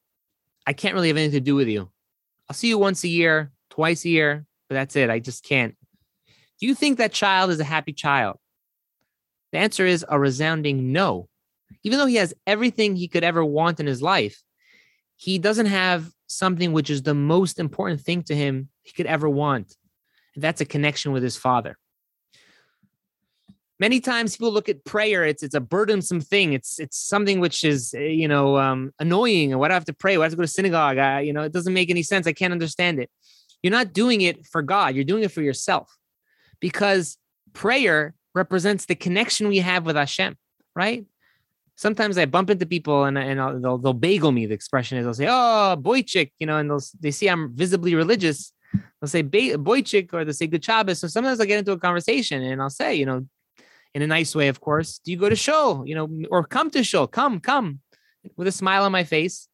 I 0.67 0.73
can't 0.73 0.95
really 0.95 1.09
have 1.09 1.17
anything 1.17 1.41
to 1.41 1.45
do 1.45 1.55
with 1.55 1.69
you. 1.69 1.91
I'll 2.49 2.55
see 2.55 2.69
you 2.69 2.79
once 2.79 3.05
a 3.05 3.09
year, 3.09 3.53
twice 3.71 4.05
a 4.05 4.09
year, 4.09 4.47
but 4.69 4.75
that's 4.75 4.97
it. 4.97 5.11
I 5.11 5.19
just 5.19 5.45
can't. 5.45 5.77
Do 6.61 6.67
you 6.67 6.75
think 6.75 6.99
that 6.99 7.13
child 7.13 7.51
is 7.51 7.61
a 7.61 7.65
happy 7.65 7.93
child? 7.93 8.39
The 9.53 9.59
answer 9.59 9.87
is 9.87 10.05
a 10.09 10.19
resounding 10.19 10.93
no. 10.93 11.29
Even 11.83 11.99
though 11.99 12.07
he 12.07 12.17
has 12.17 12.35
everything 12.47 12.97
he 12.97 13.09
could 13.09 13.25
ever 13.25 13.45
want 13.45 13.81
in 13.81 13.87
his 13.87 14.03
life, 14.03 14.43
he 15.17 15.39
doesn't 15.39 15.67
have 15.67 16.11
something 16.27 16.73
which 16.73 16.91
is 16.91 17.03
the 17.03 17.15
most 17.15 17.59
important 17.59 18.01
thing 18.01 18.23
to 18.25 18.35
him 18.35 18.69
he 18.83 18.93
could 18.93 19.07
ever 19.07 19.29
want. 19.29 19.77
And 20.35 20.43
that's 20.43 20.61
a 20.61 20.67
connection 20.67 21.13
with 21.13 21.23
his 21.23 21.37
father. 21.37 21.79
Many 23.81 24.01
times 24.01 24.37
people 24.37 24.53
look 24.53 24.69
at 24.69 24.85
prayer, 24.85 25.25
it's 25.25 25.43
it's 25.43 25.55
a 25.55 25.61
burdensome 25.61 26.21
thing. 26.21 26.53
It's 26.53 26.79
it's 26.79 26.99
something 26.99 27.39
which 27.41 27.65
is 27.65 27.95
eh, 27.95 28.09
you 28.09 28.29
know 28.29 28.59
um, 28.59 28.93
annoying. 28.99 29.53
And 29.53 29.61
why 29.61 29.69
do 29.69 29.73
I 29.73 29.75
have 29.75 29.85
to 29.87 29.93
pray? 29.93 30.19
Why 30.19 30.23
do 30.23 30.23
I 30.23 30.25
have 30.25 30.33
to 30.33 30.37
go 30.37 30.43
to 30.43 30.49
synagogue? 30.49 30.99
I, 30.99 31.21
you 31.21 31.33
know, 31.33 31.43
it 31.43 31.53
doesn't 31.53 31.75
make 31.75 31.91
any 31.91 32.03
sense. 32.03 32.27
I 32.27 32.33
can't 32.33 32.53
understand 32.53 32.99
it. 32.99 33.11
You're 33.63 33.73
not 33.73 33.93
doing 33.93 34.21
it 34.21 34.47
for 34.47 34.63
God. 34.63 34.95
You're 34.95 35.05
doing 35.05 35.23
it 35.23 35.33
for 35.33 35.43
yourself, 35.43 35.97
because 36.61 37.19
prayer 37.53 38.15
represents 38.35 38.87
the 38.87 38.95
connection 38.95 39.49
we 39.49 39.59
have 39.59 39.87
with 39.87 39.97
Hashem, 39.97 40.37
right? 40.75 41.07
sometimes 41.79 42.19
I 42.19 42.27
bump 42.27 42.51
into 42.51 42.67
people 42.67 43.05
and 43.05 43.17
and 43.17 43.41
I'll, 43.41 43.59
they'll 43.59 43.79
they'll 43.79 43.93
bagel 43.95 44.33
me. 44.33 44.45
The 44.47 44.55
expression 44.55 44.99
is 44.99 45.05
they'll 45.05 45.15
say, 45.15 45.29
"Oh, 45.29 45.77
boychik," 45.81 46.33
you 46.39 46.47
know, 46.47 46.59
and 46.59 46.69
they'll 46.69 46.83
they 47.01 47.11
see 47.11 47.29
I'm 47.29 47.55
visibly 47.55 47.95
religious. 47.95 48.53
They'll 49.01 49.09
say 49.09 49.23
boychik 49.23 50.13
or 50.13 50.25
they'll 50.25 50.35
say 50.35 50.47
good 50.49 50.65
Shabbos. 50.65 50.99
So 50.99 51.09
sometimes 51.09 51.41
I'll 51.41 51.47
get 51.47 51.59
into 51.59 51.73
a 51.73 51.79
conversation 51.79 52.43
and 52.43 52.61
I'll 52.61 52.69
say, 52.69 52.95
you 52.97 53.07
know, 53.07 53.27
in 53.99 54.03
a 54.03 54.07
nice 54.07 54.33
way, 54.33 54.47
of 54.47 54.61
course, 54.61 55.01
do 55.01 55.11
you 55.11 55.17
go 55.17 55.29
to 55.29 55.35
shul, 55.35 55.83
you 55.85 55.93
know, 55.97 56.09
or 56.31 56.45
come 56.45 56.71
to 56.71 56.85
shul, 56.85 57.09
come, 57.09 57.41
come, 57.41 57.81
with 58.37 58.47
a 58.47 58.53
smile 58.53 58.85
on 58.85 58.93
my 58.93 59.03
face. 59.03 59.49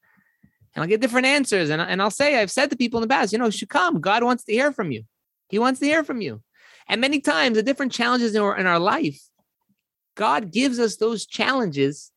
And 0.75 0.83
I'll 0.83 0.89
get 0.89 1.01
different 1.01 1.27
answers. 1.27 1.71
And, 1.71 1.81
and 1.81 2.03
I'll 2.03 2.11
say, 2.11 2.39
I've 2.39 2.51
said 2.51 2.69
to 2.69 2.77
people 2.77 2.99
in 2.99 3.09
the 3.09 3.13
past, 3.15 3.33
you 3.33 3.39
know, 3.39 3.47
you 3.47 3.53
should 3.53 3.71
come. 3.71 4.03
God 4.03 4.23
wants 4.23 4.45
to 4.45 4.53
hear 4.53 4.71
from 4.71 4.93
you. 4.93 5.05
He 5.49 5.59
wants 5.59 5.81
to 5.81 5.87
hear 5.87 6.05
from 6.05 6.21
you. 6.21 6.43
And 6.87 7.01
many 7.01 7.21
times 7.21 7.57
the 7.57 7.63
different 7.63 7.93
challenges 7.93 8.35
in 8.35 8.43
our, 8.43 8.55
in 8.55 8.67
our 8.67 8.79
life, 8.79 9.19
God 10.15 10.53
gives 10.53 10.79
us 10.79 10.97
those 10.97 11.25
challenges 11.25 12.13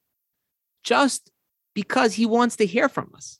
just 0.83 1.31
because 1.73 2.15
he 2.15 2.25
wants 2.25 2.57
to 2.57 2.65
hear 2.65 2.89
from 2.89 3.13
us. 3.15 3.39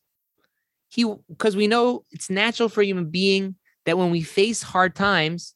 He 0.87 1.03
because 1.27 1.57
we 1.57 1.67
know 1.67 2.03
it's 2.11 2.29
natural 2.29 2.69
for 2.69 2.81
a 2.81 2.85
human 2.85 3.09
being 3.09 3.55
that 3.85 3.97
when 3.97 4.11
we 4.11 4.21
face 4.21 4.63
hard 4.63 4.95
times, 4.95 5.55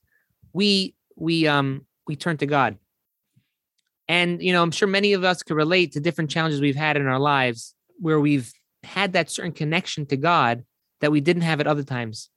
we 0.51 0.95
we 1.15 1.47
um 1.47 1.85
we 2.07 2.17
turn 2.17 2.35
to 2.37 2.45
God. 2.45 2.77
And 4.11 4.43
you 4.43 4.51
know, 4.51 4.61
I'm 4.61 4.71
sure 4.71 4.89
many 4.89 5.13
of 5.13 5.23
us 5.23 5.41
could 5.41 5.55
relate 5.55 5.93
to 5.93 6.01
different 6.01 6.29
challenges 6.29 6.59
we've 6.59 6.75
had 6.75 6.97
in 6.97 7.07
our 7.07 7.17
lives 7.17 7.73
where 7.97 8.19
we've 8.19 8.51
had 8.83 9.13
that 9.13 9.29
certain 9.29 9.53
connection 9.53 10.05
to 10.07 10.17
God 10.17 10.65
that 10.99 11.13
we 11.13 11.21
didn't 11.21 11.43
have 11.43 11.61
at 11.61 11.65
other 11.65 11.83
times. 11.83 12.29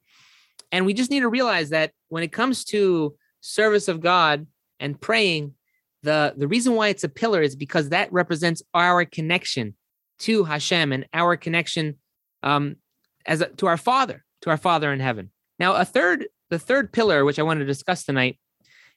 And 0.71 0.85
we 0.85 0.93
just 0.93 1.11
need 1.11 1.19
to 1.19 1.27
realize 1.27 1.71
that 1.71 1.91
when 2.07 2.23
it 2.23 2.31
comes 2.31 2.63
to 2.65 3.17
service 3.41 3.89
of 3.89 3.99
God 3.99 4.47
and 4.79 4.99
praying, 4.99 5.53
the 6.01 6.33
the 6.37 6.47
reason 6.47 6.75
why 6.75 6.87
it's 6.87 7.03
a 7.03 7.09
pillar 7.09 7.41
is 7.41 7.57
because 7.57 7.89
that 7.89 8.09
represents 8.13 8.63
our 8.73 9.03
connection 9.03 9.75
to 10.19 10.45
Hashem 10.45 10.93
and 10.93 11.05
our 11.13 11.35
connection 11.35 11.97
um, 12.41 12.77
as 13.25 13.41
a, 13.41 13.47
to 13.47 13.67
our 13.67 13.75
Father, 13.75 14.23
to 14.43 14.49
our 14.49 14.57
Father 14.57 14.93
in 14.93 15.01
heaven. 15.01 15.29
Now, 15.59 15.73
a 15.73 15.83
third, 15.83 16.27
the 16.49 16.59
third 16.59 16.93
pillar, 16.93 17.25
which 17.25 17.37
I 17.37 17.43
want 17.43 17.59
to 17.59 17.65
discuss 17.65 18.05
tonight, 18.05 18.39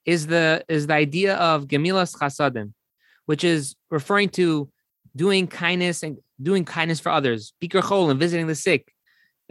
is 0.09 0.27
the 0.27 0.65
is 0.69 0.87
the 0.87 0.95
idea 0.95 1.37
of 1.37 1.67
gemilas 1.67 2.17
chasadim, 2.17 2.73
which 3.27 3.45
is 3.45 3.77
referring 3.91 4.31
to 4.31 4.71
doing 5.15 5.47
kindness 5.47 6.03
and 6.03 6.17
doing 6.41 6.65
kindness 6.65 6.99
for 6.99 7.11
others, 7.11 7.53
bikur 7.63 7.83
chol 7.83 8.11
and 8.11 8.19
visiting 8.19 8.47
the 8.47 8.55
sick, 8.55 8.95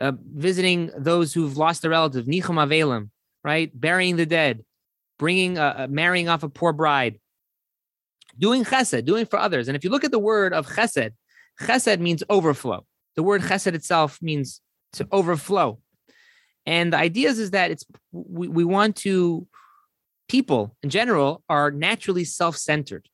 uh, 0.02 0.14
visiting 0.34 0.90
those 0.98 1.32
who've 1.32 1.58
lost 1.58 1.86
a 1.86 1.90
relative, 1.90 2.26
nichum 2.26 2.58
avelim, 2.58 3.10
right, 3.44 3.70
burying 3.80 4.16
the 4.16 4.26
dead, 4.26 4.66
bringing, 5.20 5.60
uh, 5.60 5.76
uh 5.78 5.88
marrying 5.92 6.28
off 6.28 6.42
a 6.42 6.50
poor 6.50 6.74
bride, 6.74 7.20
doing 8.40 8.64
chesed, 8.64 9.06
doing 9.06 9.28
for 9.28 9.38
others. 9.38 9.68
And 9.68 9.78
if 9.78 9.84
you 9.84 9.92
look 9.92 10.04
at 10.04 10.12
the 10.12 10.26
word 10.32 10.54
of 10.54 10.66
chesed, 10.66 11.12
chesed 11.62 12.00
means 12.00 12.24
overflow. 12.32 12.84
The 13.16 13.22
word 13.22 13.44
chesed 13.44 13.76
itself 13.76 14.20
means 14.24 14.60
to 14.94 15.08
overflow. 15.12 15.80
And 16.66 16.94
the 16.94 16.98
idea 16.98 17.30
is, 17.30 17.38
is 17.38 17.52
that 17.52 17.70
it's 17.70 17.86
we, 18.12 18.48
we 18.48 18.64
want 18.64 18.96
to 19.08 19.48
people 20.28 20.76
in 20.84 20.90
general 20.90 21.44
are 21.50 21.72
naturally 21.72 22.24
self-centered. 22.24 23.10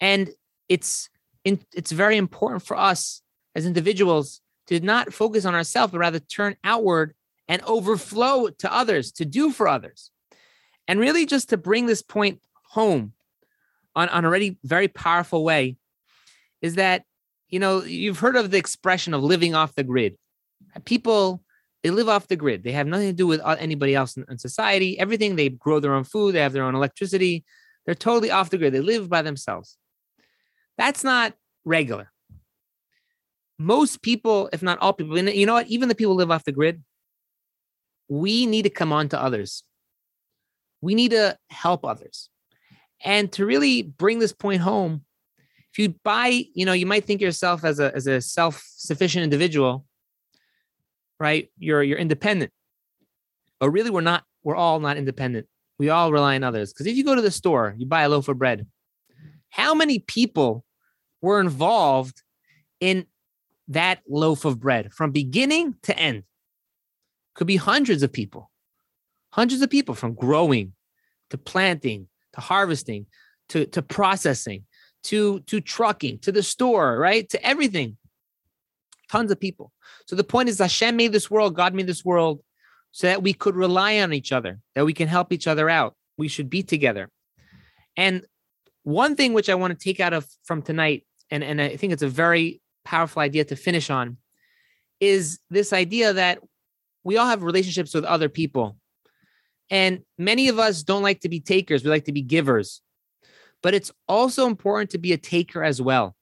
And 0.00 0.30
it's 0.68 1.08
it's 1.44 1.92
very 1.92 2.16
important 2.16 2.62
for 2.62 2.76
us 2.76 3.22
as 3.54 3.64
individuals 3.64 4.40
to 4.66 4.80
not 4.80 5.14
focus 5.14 5.46
on 5.46 5.54
ourselves, 5.54 5.92
but 5.92 5.98
rather 5.98 6.18
turn 6.18 6.56
outward 6.62 7.14
and 7.48 7.62
overflow 7.62 8.48
to 8.48 8.72
others, 8.72 9.12
to 9.12 9.24
do 9.24 9.50
for 9.50 9.66
others. 9.66 10.10
And 10.86 11.00
really 11.00 11.24
just 11.24 11.48
to 11.48 11.56
bring 11.56 11.86
this 11.86 12.02
point 12.02 12.42
home 12.70 13.14
on, 13.94 14.10
on 14.10 14.26
already 14.26 14.58
very 14.62 14.88
powerful 14.88 15.42
way 15.42 15.76
is 16.60 16.74
that, 16.74 17.04
you 17.48 17.58
know, 17.58 17.82
you've 17.82 18.18
heard 18.18 18.36
of 18.36 18.50
the 18.50 18.58
expression 18.58 19.14
of 19.14 19.22
living 19.22 19.54
off 19.54 19.74
the 19.74 19.84
grid. 19.84 20.18
People, 20.84 21.42
they 21.82 21.90
live 21.90 22.08
off 22.08 22.28
the 22.28 22.36
grid. 22.36 22.64
They 22.64 22.72
have 22.72 22.86
nothing 22.86 23.08
to 23.08 23.12
do 23.12 23.26
with 23.26 23.40
uh, 23.40 23.56
anybody 23.58 23.94
else 23.94 24.16
in, 24.16 24.24
in 24.28 24.38
society. 24.38 24.98
Everything, 24.98 25.36
they 25.36 25.48
grow 25.50 25.80
their 25.80 25.94
own 25.94 26.04
food, 26.04 26.34
they 26.34 26.40
have 26.40 26.52
their 26.52 26.64
own 26.64 26.74
electricity. 26.74 27.44
They're 27.86 27.94
totally 27.94 28.30
off 28.30 28.50
the 28.50 28.58
grid. 28.58 28.74
They 28.74 28.80
live 28.80 29.08
by 29.08 29.22
themselves. 29.22 29.78
That's 30.76 31.02
not 31.02 31.32
regular. 31.64 32.12
Most 33.58 34.02
people, 34.02 34.50
if 34.52 34.62
not 34.62 34.78
all 34.80 34.92
people, 34.92 35.18
you 35.18 35.46
know 35.46 35.54
what? 35.54 35.68
Even 35.68 35.88
the 35.88 35.94
people 35.94 36.14
live 36.14 36.30
off 36.30 36.44
the 36.44 36.52
grid, 36.52 36.82
we 38.08 38.44
need 38.44 38.62
to 38.62 38.70
come 38.70 38.92
on 38.92 39.08
to 39.08 39.20
others. 39.20 39.64
We 40.80 40.94
need 40.94 41.12
to 41.12 41.38
help 41.48 41.84
others. 41.84 42.28
And 43.04 43.32
to 43.32 43.46
really 43.46 43.82
bring 43.82 44.18
this 44.18 44.32
point 44.32 44.60
home, 44.60 45.04
if 45.72 45.78
you 45.78 45.94
buy, 46.04 46.44
you 46.54 46.66
know, 46.66 46.72
you 46.74 46.86
might 46.86 47.04
think 47.04 47.20
yourself 47.20 47.64
as 47.64 47.80
a 47.80 47.94
as 47.94 48.06
a 48.06 48.20
self-sufficient 48.20 49.24
individual, 49.24 49.86
right? 51.18 51.50
You're 51.58 51.82
you're 51.82 51.98
independent. 51.98 52.52
But 53.60 53.70
really 53.70 53.90
we're 53.90 54.00
not, 54.00 54.24
we're 54.42 54.56
all 54.56 54.80
not 54.80 54.96
independent. 54.96 55.46
We 55.78 55.90
all 55.90 56.12
rely 56.12 56.36
on 56.36 56.44
others. 56.44 56.72
Because 56.72 56.86
if 56.86 56.96
you 56.96 57.04
go 57.04 57.14
to 57.14 57.22
the 57.22 57.30
store, 57.30 57.74
you 57.76 57.86
buy 57.86 58.02
a 58.02 58.08
loaf 58.08 58.28
of 58.28 58.38
bread. 58.38 58.66
How 59.50 59.74
many 59.74 59.98
people 59.98 60.64
were 61.20 61.40
involved 61.40 62.22
in 62.80 63.06
that 63.68 64.00
loaf 64.08 64.44
of 64.44 64.60
bread 64.60 64.92
from 64.92 65.10
beginning 65.10 65.74
to 65.82 65.98
end? 65.98 66.24
Could 67.34 67.46
be 67.46 67.56
hundreds 67.56 68.02
of 68.02 68.12
people, 68.12 68.50
hundreds 69.30 69.62
of 69.62 69.70
people 69.70 69.94
from 69.94 70.14
growing 70.14 70.72
to 71.30 71.38
planting 71.38 72.08
to 72.34 72.40
harvesting 72.40 73.06
to, 73.50 73.66
to 73.66 73.82
processing 73.82 74.64
to, 75.04 75.40
to 75.40 75.60
trucking 75.60 76.18
to 76.20 76.32
the 76.32 76.42
store, 76.42 76.98
right? 76.98 77.28
To 77.30 77.46
everything. 77.46 77.96
Tons 79.10 79.30
of 79.30 79.40
people. 79.40 79.72
So 80.06 80.16
the 80.16 80.24
point 80.24 80.48
is 80.48 80.58
Hashem 80.58 80.96
made 80.96 81.12
this 81.12 81.30
world, 81.30 81.54
God 81.54 81.74
made 81.74 81.86
this 81.86 82.04
world 82.04 82.40
so 82.92 83.06
that 83.06 83.22
we 83.22 83.32
could 83.32 83.54
rely 83.54 83.98
on 84.00 84.12
each 84.12 84.32
other, 84.32 84.60
that 84.74 84.84
we 84.84 84.92
can 84.92 85.08
help 85.08 85.32
each 85.32 85.46
other 85.46 85.68
out. 85.68 85.94
We 86.16 86.28
should 86.28 86.50
be 86.50 86.62
together. 86.62 87.10
And 87.96 88.24
one 88.82 89.16
thing 89.16 89.32
which 89.32 89.48
I 89.48 89.54
want 89.54 89.78
to 89.78 89.84
take 89.84 90.00
out 90.00 90.12
of 90.12 90.26
from 90.44 90.62
tonight, 90.62 91.06
and, 91.30 91.44
and 91.44 91.60
I 91.60 91.76
think 91.76 91.92
it's 91.92 92.02
a 92.02 92.08
very 92.08 92.60
powerful 92.84 93.20
idea 93.20 93.44
to 93.44 93.56
finish 93.56 93.90
on, 93.90 94.16
is 95.00 95.38
this 95.50 95.72
idea 95.72 96.12
that 96.12 96.38
we 97.04 97.16
all 97.16 97.26
have 97.26 97.42
relationships 97.42 97.94
with 97.94 98.04
other 98.04 98.28
people. 98.28 98.76
And 99.70 100.00
many 100.16 100.48
of 100.48 100.58
us 100.58 100.82
don't 100.82 101.02
like 101.02 101.20
to 101.20 101.28
be 101.28 101.40
takers, 101.40 101.84
we 101.84 101.90
like 101.90 102.06
to 102.06 102.12
be 102.12 102.22
givers. 102.22 102.80
But 103.62 103.74
it's 103.74 103.92
also 104.06 104.46
important 104.46 104.90
to 104.90 104.98
be 104.98 105.12
a 105.12 105.18
taker 105.18 105.62
as 105.62 105.82
well. 105.82 106.16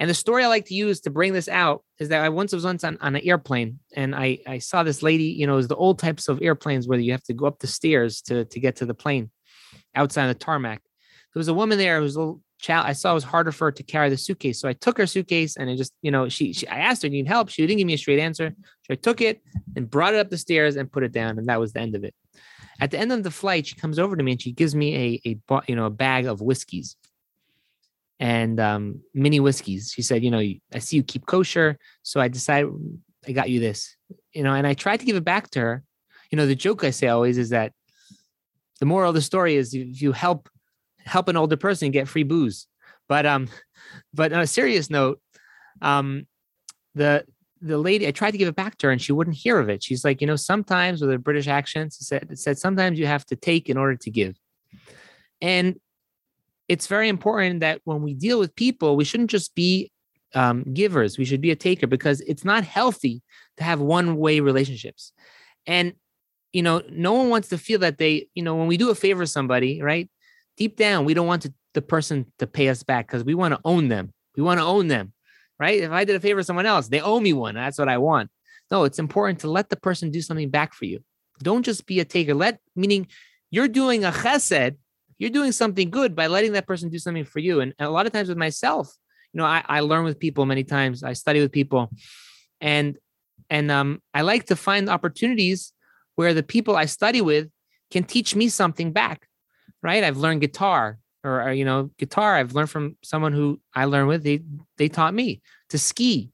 And 0.00 0.10
the 0.10 0.14
story 0.14 0.44
I 0.44 0.48
like 0.48 0.66
to 0.66 0.74
use 0.74 1.00
to 1.02 1.10
bring 1.10 1.32
this 1.32 1.48
out 1.48 1.84
is 2.00 2.08
that 2.08 2.24
I 2.24 2.28
once 2.28 2.52
was 2.52 2.64
once 2.64 2.82
on, 2.82 2.98
on 3.00 3.14
an 3.14 3.22
airplane 3.24 3.78
and 3.94 4.14
I, 4.14 4.38
I 4.46 4.58
saw 4.58 4.82
this 4.82 5.02
lady, 5.02 5.24
you 5.24 5.46
know, 5.46 5.54
it 5.54 5.58
was 5.58 5.68
the 5.68 5.76
old 5.76 5.98
types 5.98 6.28
of 6.28 6.42
airplanes 6.42 6.88
where 6.88 6.98
you 6.98 7.12
have 7.12 7.22
to 7.24 7.34
go 7.34 7.46
up 7.46 7.60
the 7.60 7.68
stairs 7.68 8.20
to, 8.22 8.44
to 8.44 8.60
get 8.60 8.76
to 8.76 8.86
the 8.86 8.94
plane 8.94 9.30
outside 9.94 10.24
of 10.24 10.36
the 10.36 10.44
tarmac. 10.44 10.82
There 11.32 11.40
was 11.40 11.48
a 11.48 11.54
woman 11.54 11.78
there 11.78 11.98
who 11.98 12.02
was 12.02 12.16
a 12.16 12.18
little 12.18 12.40
child. 12.60 12.86
I 12.86 12.92
saw 12.92 13.12
it 13.12 13.14
was 13.14 13.24
harder 13.24 13.52
for 13.52 13.66
her 13.66 13.72
to 13.72 13.82
carry 13.84 14.08
the 14.08 14.16
suitcase. 14.16 14.60
So 14.60 14.68
I 14.68 14.72
took 14.72 14.98
her 14.98 15.06
suitcase 15.06 15.56
and 15.56 15.70
I 15.70 15.76
just, 15.76 15.92
you 16.02 16.10
know, 16.10 16.28
she, 16.28 16.52
she 16.52 16.66
I 16.66 16.78
asked 16.78 17.02
her, 17.02 17.08
need 17.08 17.28
help? 17.28 17.48
She 17.48 17.62
didn't 17.62 17.78
give 17.78 17.86
me 17.86 17.94
a 17.94 17.98
straight 17.98 18.18
answer. 18.18 18.52
So 18.82 18.86
I 18.90 18.94
took 18.96 19.20
it 19.20 19.42
and 19.76 19.88
brought 19.88 20.14
it 20.14 20.20
up 20.20 20.30
the 20.30 20.38
stairs 20.38 20.76
and 20.76 20.90
put 20.90 21.04
it 21.04 21.12
down. 21.12 21.38
And 21.38 21.46
that 21.46 21.60
was 21.60 21.72
the 21.72 21.80
end 21.80 21.94
of 21.94 22.02
it. 22.02 22.14
At 22.80 22.90
the 22.90 22.98
end 22.98 23.12
of 23.12 23.22
the 23.22 23.30
flight, 23.30 23.68
she 23.68 23.76
comes 23.76 24.00
over 24.00 24.16
to 24.16 24.22
me 24.24 24.32
and 24.32 24.42
she 24.42 24.50
gives 24.50 24.74
me 24.74 25.20
a, 25.24 25.30
a 25.30 25.62
you 25.68 25.76
know, 25.76 25.86
a 25.86 25.90
bag 25.90 26.26
of 26.26 26.40
whiskeys 26.40 26.96
and 28.20 28.60
um, 28.60 29.00
mini 29.12 29.40
whiskeys. 29.40 29.92
She 29.94 30.02
said, 30.02 30.22
you 30.22 30.30
know, 30.30 30.38
I 30.38 30.78
see 30.78 30.96
you 30.96 31.02
keep 31.02 31.26
kosher. 31.26 31.78
So 32.02 32.20
I 32.20 32.28
decided 32.28 32.70
I 33.26 33.32
got 33.32 33.50
you 33.50 33.60
this, 33.60 33.96
you 34.32 34.42
know, 34.42 34.54
and 34.54 34.66
I 34.66 34.74
tried 34.74 35.00
to 35.00 35.06
give 35.06 35.16
it 35.16 35.24
back 35.24 35.50
to 35.50 35.60
her. 35.60 35.82
You 36.30 36.36
know, 36.36 36.46
the 36.46 36.54
joke 36.54 36.84
I 36.84 36.90
say 36.90 37.08
always 37.08 37.38
is 37.38 37.50
that 37.50 37.72
the 38.80 38.86
moral 38.86 39.10
of 39.10 39.14
the 39.14 39.22
story 39.22 39.56
is 39.56 39.74
if 39.74 40.00
you 40.02 40.12
help 40.12 40.48
help 41.04 41.28
an 41.28 41.36
older 41.36 41.56
person 41.56 41.90
get 41.90 42.08
free 42.08 42.22
booze. 42.22 42.66
But 43.08 43.26
um, 43.26 43.48
but 44.14 44.32
on 44.32 44.40
a 44.40 44.46
serious 44.46 44.90
note, 44.90 45.20
um, 45.82 46.26
the 46.94 47.24
the 47.60 47.78
lady 47.78 48.06
I 48.06 48.10
tried 48.10 48.32
to 48.32 48.38
give 48.38 48.48
it 48.48 48.56
back 48.56 48.76
to 48.78 48.88
her 48.88 48.92
and 48.92 49.00
she 49.00 49.12
wouldn't 49.12 49.36
hear 49.36 49.58
of 49.58 49.70
it. 49.70 49.82
She's 49.82 50.04
like, 50.04 50.20
you 50.20 50.26
know, 50.26 50.36
sometimes 50.36 51.00
with 51.00 51.10
a 51.10 51.18
British 51.18 51.48
accent, 51.48 51.94
she 51.96 52.04
said, 52.04 52.38
said 52.38 52.58
sometimes 52.58 52.98
you 52.98 53.06
have 53.06 53.24
to 53.26 53.36
take 53.36 53.70
in 53.70 53.78
order 53.78 53.96
to 53.96 54.10
give. 54.10 54.36
And 55.40 55.80
it's 56.68 56.86
very 56.86 57.08
important 57.08 57.60
that 57.60 57.80
when 57.84 58.02
we 58.02 58.14
deal 58.14 58.38
with 58.38 58.54
people, 58.56 58.96
we 58.96 59.04
shouldn't 59.04 59.30
just 59.30 59.54
be 59.54 59.90
um, 60.34 60.64
givers. 60.72 61.18
We 61.18 61.24
should 61.24 61.40
be 61.40 61.50
a 61.50 61.56
taker 61.56 61.86
because 61.86 62.20
it's 62.22 62.44
not 62.44 62.64
healthy 62.64 63.22
to 63.58 63.64
have 63.64 63.80
one 63.80 64.16
way 64.16 64.40
relationships. 64.40 65.12
And 65.66 65.94
you 66.52 66.62
know, 66.62 66.82
no 66.88 67.12
one 67.14 67.30
wants 67.30 67.48
to 67.48 67.58
feel 67.58 67.80
that 67.80 67.98
they, 67.98 68.28
you 68.34 68.42
know, 68.42 68.54
when 68.54 68.68
we 68.68 68.76
do 68.76 68.90
a 68.90 68.94
favor 68.94 69.26
somebody, 69.26 69.82
right? 69.82 70.08
deep 70.56 70.76
down, 70.76 71.04
we 71.04 71.14
don't 71.14 71.26
want 71.26 71.42
to, 71.42 71.52
the 71.74 71.82
person 71.82 72.26
to 72.38 72.46
pay 72.46 72.68
us 72.68 72.82
back 72.82 73.06
because 73.06 73.24
we 73.24 73.34
want 73.34 73.54
to 73.54 73.60
own 73.64 73.88
them. 73.88 74.12
We 74.36 74.42
want 74.42 74.60
to 74.60 74.64
own 74.64 74.88
them, 74.88 75.12
right? 75.58 75.80
If 75.80 75.90
I 75.90 76.04
did 76.04 76.16
a 76.16 76.20
favor 76.20 76.40
to 76.40 76.44
someone 76.44 76.66
else, 76.66 76.88
they 76.88 77.00
owe 77.00 77.20
me 77.20 77.32
one. 77.32 77.54
That's 77.54 77.78
what 77.78 77.88
I 77.88 77.98
want. 77.98 78.30
No, 78.70 78.84
it's 78.84 78.98
important 78.98 79.40
to 79.40 79.50
let 79.50 79.68
the 79.68 79.76
person 79.76 80.10
do 80.10 80.20
something 80.20 80.50
back 80.50 80.74
for 80.74 80.84
you. 80.84 81.00
Don't 81.40 81.64
just 81.64 81.86
be 81.86 82.00
a 82.00 82.04
taker. 82.04 82.34
Let, 82.34 82.60
meaning 82.76 83.08
you're 83.50 83.68
doing 83.68 84.04
a 84.04 84.10
chesed, 84.10 84.76
you're 85.18 85.30
doing 85.30 85.52
something 85.52 85.90
good 85.90 86.14
by 86.14 86.26
letting 86.26 86.52
that 86.52 86.66
person 86.66 86.90
do 86.90 86.98
something 86.98 87.24
for 87.24 87.38
you. 87.38 87.60
And, 87.60 87.74
and 87.78 87.86
a 87.88 87.90
lot 87.90 88.06
of 88.06 88.12
times 88.12 88.28
with 88.28 88.38
myself, 88.38 88.92
you 89.32 89.38
know, 89.38 89.44
I, 89.46 89.64
I 89.66 89.80
learn 89.80 90.04
with 90.04 90.18
people 90.18 90.46
many 90.46 90.64
times. 90.64 91.02
I 91.02 91.12
study 91.12 91.40
with 91.40 91.52
people, 91.52 91.90
and 92.60 92.96
and 93.50 93.70
um, 93.70 94.00
I 94.12 94.22
like 94.22 94.46
to 94.46 94.56
find 94.56 94.88
opportunities 94.88 95.72
where 96.14 96.34
the 96.34 96.42
people 96.42 96.76
I 96.76 96.84
study 96.86 97.20
with 97.20 97.48
can 97.90 98.04
teach 98.04 98.34
me 98.36 98.48
something 98.48 98.92
back 98.92 99.28
right? 99.84 100.02
I've 100.02 100.16
learned 100.16 100.40
guitar 100.40 100.98
or, 101.22 101.52
you 101.52 101.64
know, 101.64 101.90
guitar. 101.98 102.36
I've 102.36 102.54
learned 102.54 102.70
from 102.70 102.96
someone 103.04 103.32
who 103.32 103.60
I 103.74 103.84
learned 103.84 104.08
with. 104.08 104.24
They 104.24 104.40
they 104.78 104.88
taught 104.88 105.14
me 105.14 105.42
to 105.68 105.78
ski, 105.78 106.32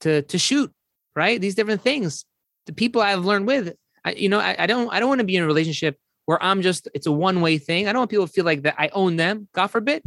to 0.00 0.22
to 0.22 0.38
shoot, 0.38 0.72
right? 1.14 1.40
These 1.40 1.54
different 1.54 1.82
things. 1.82 2.24
The 2.66 2.72
people 2.72 3.02
I've 3.02 3.24
learned 3.24 3.46
with, 3.46 3.74
I, 4.04 4.12
you 4.12 4.28
know, 4.28 4.40
I, 4.40 4.56
I 4.58 4.66
don't 4.66 4.92
I 4.92 4.98
don't 4.98 5.08
want 5.08 5.20
to 5.20 5.26
be 5.26 5.36
in 5.36 5.44
a 5.44 5.46
relationship 5.46 5.98
where 6.30 6.40
I'm 6.40 6.62
just 6.62 6.86
it's 6.94 7.08
a 7.08 7.12
one 7.12 7.40
way 7.40 7.58
thing. 7.58 7.88
I 7.88 7.92
don't 7.92 8.02
want 8.02 8.10
people 8.12 8.28
to 8.28 8.32
feel 8.32 8.44
like 8.44 8.62
that 8.62 8.76
I 8.78 8.88
own 8.92 9.16
them. 9.16 9.48
God 9.52 9.66
forbid. 9.66 10.04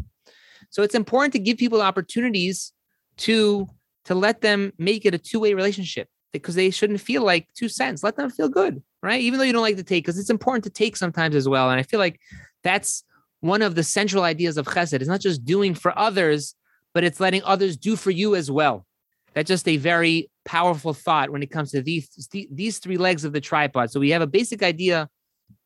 So 0.69 0.81
it's 0.81 0.95
important 0.95 1.33
to 1.33 1.39
give 1.39 1.57
people 1.57 1.81
opportunities 1.81 2.71
to 3.17 3.67
to 4.05 4.15
let 4.15 4.39
them 4.39 4.71
make 4.77 5.05
it 5.05 5.13
a 5.13 5.17
two 5.17 5.41
way 5.41 5.53
relationship 5.53 6.07
because 6.31 6.55
they 6.55 6.69
shouldn't 6.69 7.01
feel 7.01 7.23
like 7.25 7.49
two 7.55 7.67
cents. 7.67 8.03
Let 8.03 8.15
them 8.15 8.29
feel 8.29 8.47
good, 8.47 8.81
right? 9.01 9.19
Even 9.19 9.37
though 9.37 9.43
you 9.43 9.51
don't 9.51 9.63
like 9.63 9.75
to 9.75 9.83
take, 9.83 10.05
because 10.05 10.17
it's 10.17 10.29
important 10.29 10.63
to 10.63 10.69
take 10.69 10.95
sometimes 10.95 11.35
as 11.35 11.49
well. 11.49 11.69
And 11.69 11.77
I 11.77 11.83
feel 11.83 11.99
like 11.99 12.21
that's 12.63 13.03
one 13.41 13.61
of 13.61 13.75
the 13.75 13.83
central 13.83 14.23
ideas 14.23 14.55
of 14.55 14.65
chesed. 14.65 14.93
It's 14.93 15.09
not 15.09 15.19
just 15.19 15.43
doing 15.43 15.75
for 15.75 15.91
others, 15.99 16.55
but 16.93 17.03
it's 17.03 17.19
letting 17.19 17.43
others 17.43 17.75
do 17.75 17.97
for 17.97 18.11
you 18.11 18.33
as 18.33 18.49
well. 18.49 18.85
That's 19.33 19.49
just 19.49 19.67
a 19.67 19.75
very 19.75 20.31
powerful 20.45 20.93
thought 20.93 21.31
when 21.31 21.43
it 21.43 21.51
comes 21.51 21.71
to 21.71 21.81
these 21.81 22.07
these 22.49 22.79
three 22.79 22.97
legs 22.97 23.25
of 23.25 23.33
the 23.33 23.41
tripod. 23.41 23.91
So 23.91 23.99
we 23.99 24.11
have 24.11 24.21
a 24.21 24.27
basic 24.27 24.63
idea 24.63 25.09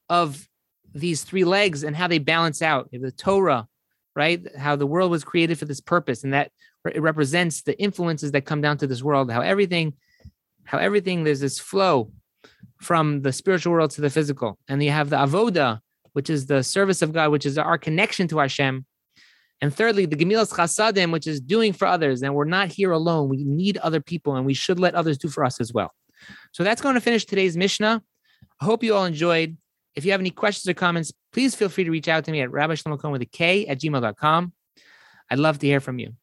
of 0.10 0.48
these 0.94 1.24
three 1.24 1.44
legs 1.44 1.84
and 1.84 1.96
how 1.96 2.08
they 2.08 2.20
balance 2.20 2.62
out. 2.62 2.90
The 2.92 3.12
Torah, 3.12 3.68
right? 4.16 4.42
How 4.58 4.76
the 4.76 4.88
world 4.88 5.12
was 5.12 5.24
created 5.24 5.60
for 5.60 5.66
this 5.66 5.82
purpose, 5.82 6.24
and 6.24 6.34
that 6.34 6.52
it 6.86 7.02
represents 7.02 7.64
the 7.64 7.80
influences 7.80 8.32
that 8.32 8.46
come 8.46 8.62
down 8.62 8.78
to 8.78 8.88
this 8.88 9.04
world. 9.04 9.32
How 9.32 9.42
everything, 9.42 9.94
how 10.64 10.78
everything 10.78 11.24
there's 11.24 11.42
this 11.42 11.60
flow 11.60 12.12
from 12.82 13.22
the 13.22 13.34
spiritual 13.34 13.74
world 13.74 13.92
to 13.92 14.02
the 14.02 14.10
physical, 14.10 14.58
and 14.68 14.82
you 14.82 14.92
have 14.92 15.10
the 15.10 15.18
avoda, 15.18 15.80
which 16.14 16.30
is 16.30 16.46
the 16.46 16.64
service 16.64 17.02
of 17.02 17.14
God, 17.14 17.32
which 17.32 17.46
is 17.46 17.58
our 17.58 17.78
connection 17.78 18.28
to 18.30 18.40
Hashem. 18.40 18.86
And 19.62 19.74
thirdly, 19.74 20.06
the 20.06 20.16
Gemilas 20.16 20.54
Chasadim, 20.54 21.12
which 21.12 21.28
is 21.28 21.42
doing 21.42 21.74
for 21.74 21.88
others. 21.88 22.22
And 22.22 22.36
we're 22.36 22.46
not 22.46 22.70
here 22.70 22.92
alone. 22.92 23.28
We 23.28 23.44
need 23.44 23.78
other 23.78 24.00
people 24.00 24.36
and 24.36 24.46
we 24.46 24.54
should 24.54 24.80
let 24.80 24.94
others 24.96 25.18
do 25.18 25.30
for 25.30 25.44
us 25.44 25.60
as 25.60 25.74
well. 25.74 25.94
So 26.52 26.64
that's 26.64 26.82
going 26.82 26.96
to 26.96 27.02
finish 27.02 27.26
today's 27.26 27.58
Mishnah. 27.58 28.04
I 28.62 28.66
hope 28.66 28.84
you 28.84 28.94
all 28.96 29.06
enjoyed. 29.06 29.58
If 29.98 30.06
you 30.06 30.12
have 30.12 30.22
any 30.22 30.30
questions 30.30 30.70
or 30.70 30.76
comments, 30.76 31.12
please 31.34 31.56
feel 31.56 31.70
free 31.70 31.84
to 31.84 31.90
reach 31.90 32.08
out 32.08 32.24
to 32.26 32.32
me 32.32 32.42
at 32.42 32.52
Rabbi 32.52 32.76
Shlomo 32.76 33.00
Kohn 33.00 33.12
with 33.12 33.24
a 33.24 33.26
K 33.26 33.66
at 33.66 33.82
gmail.com. 33.82 34.54
I'd 35.32 35.40
love 35.40 35.58
to 35.58 35.66
hear 35.66 35.80
from 35.80 35.98
you. 35.98 36.14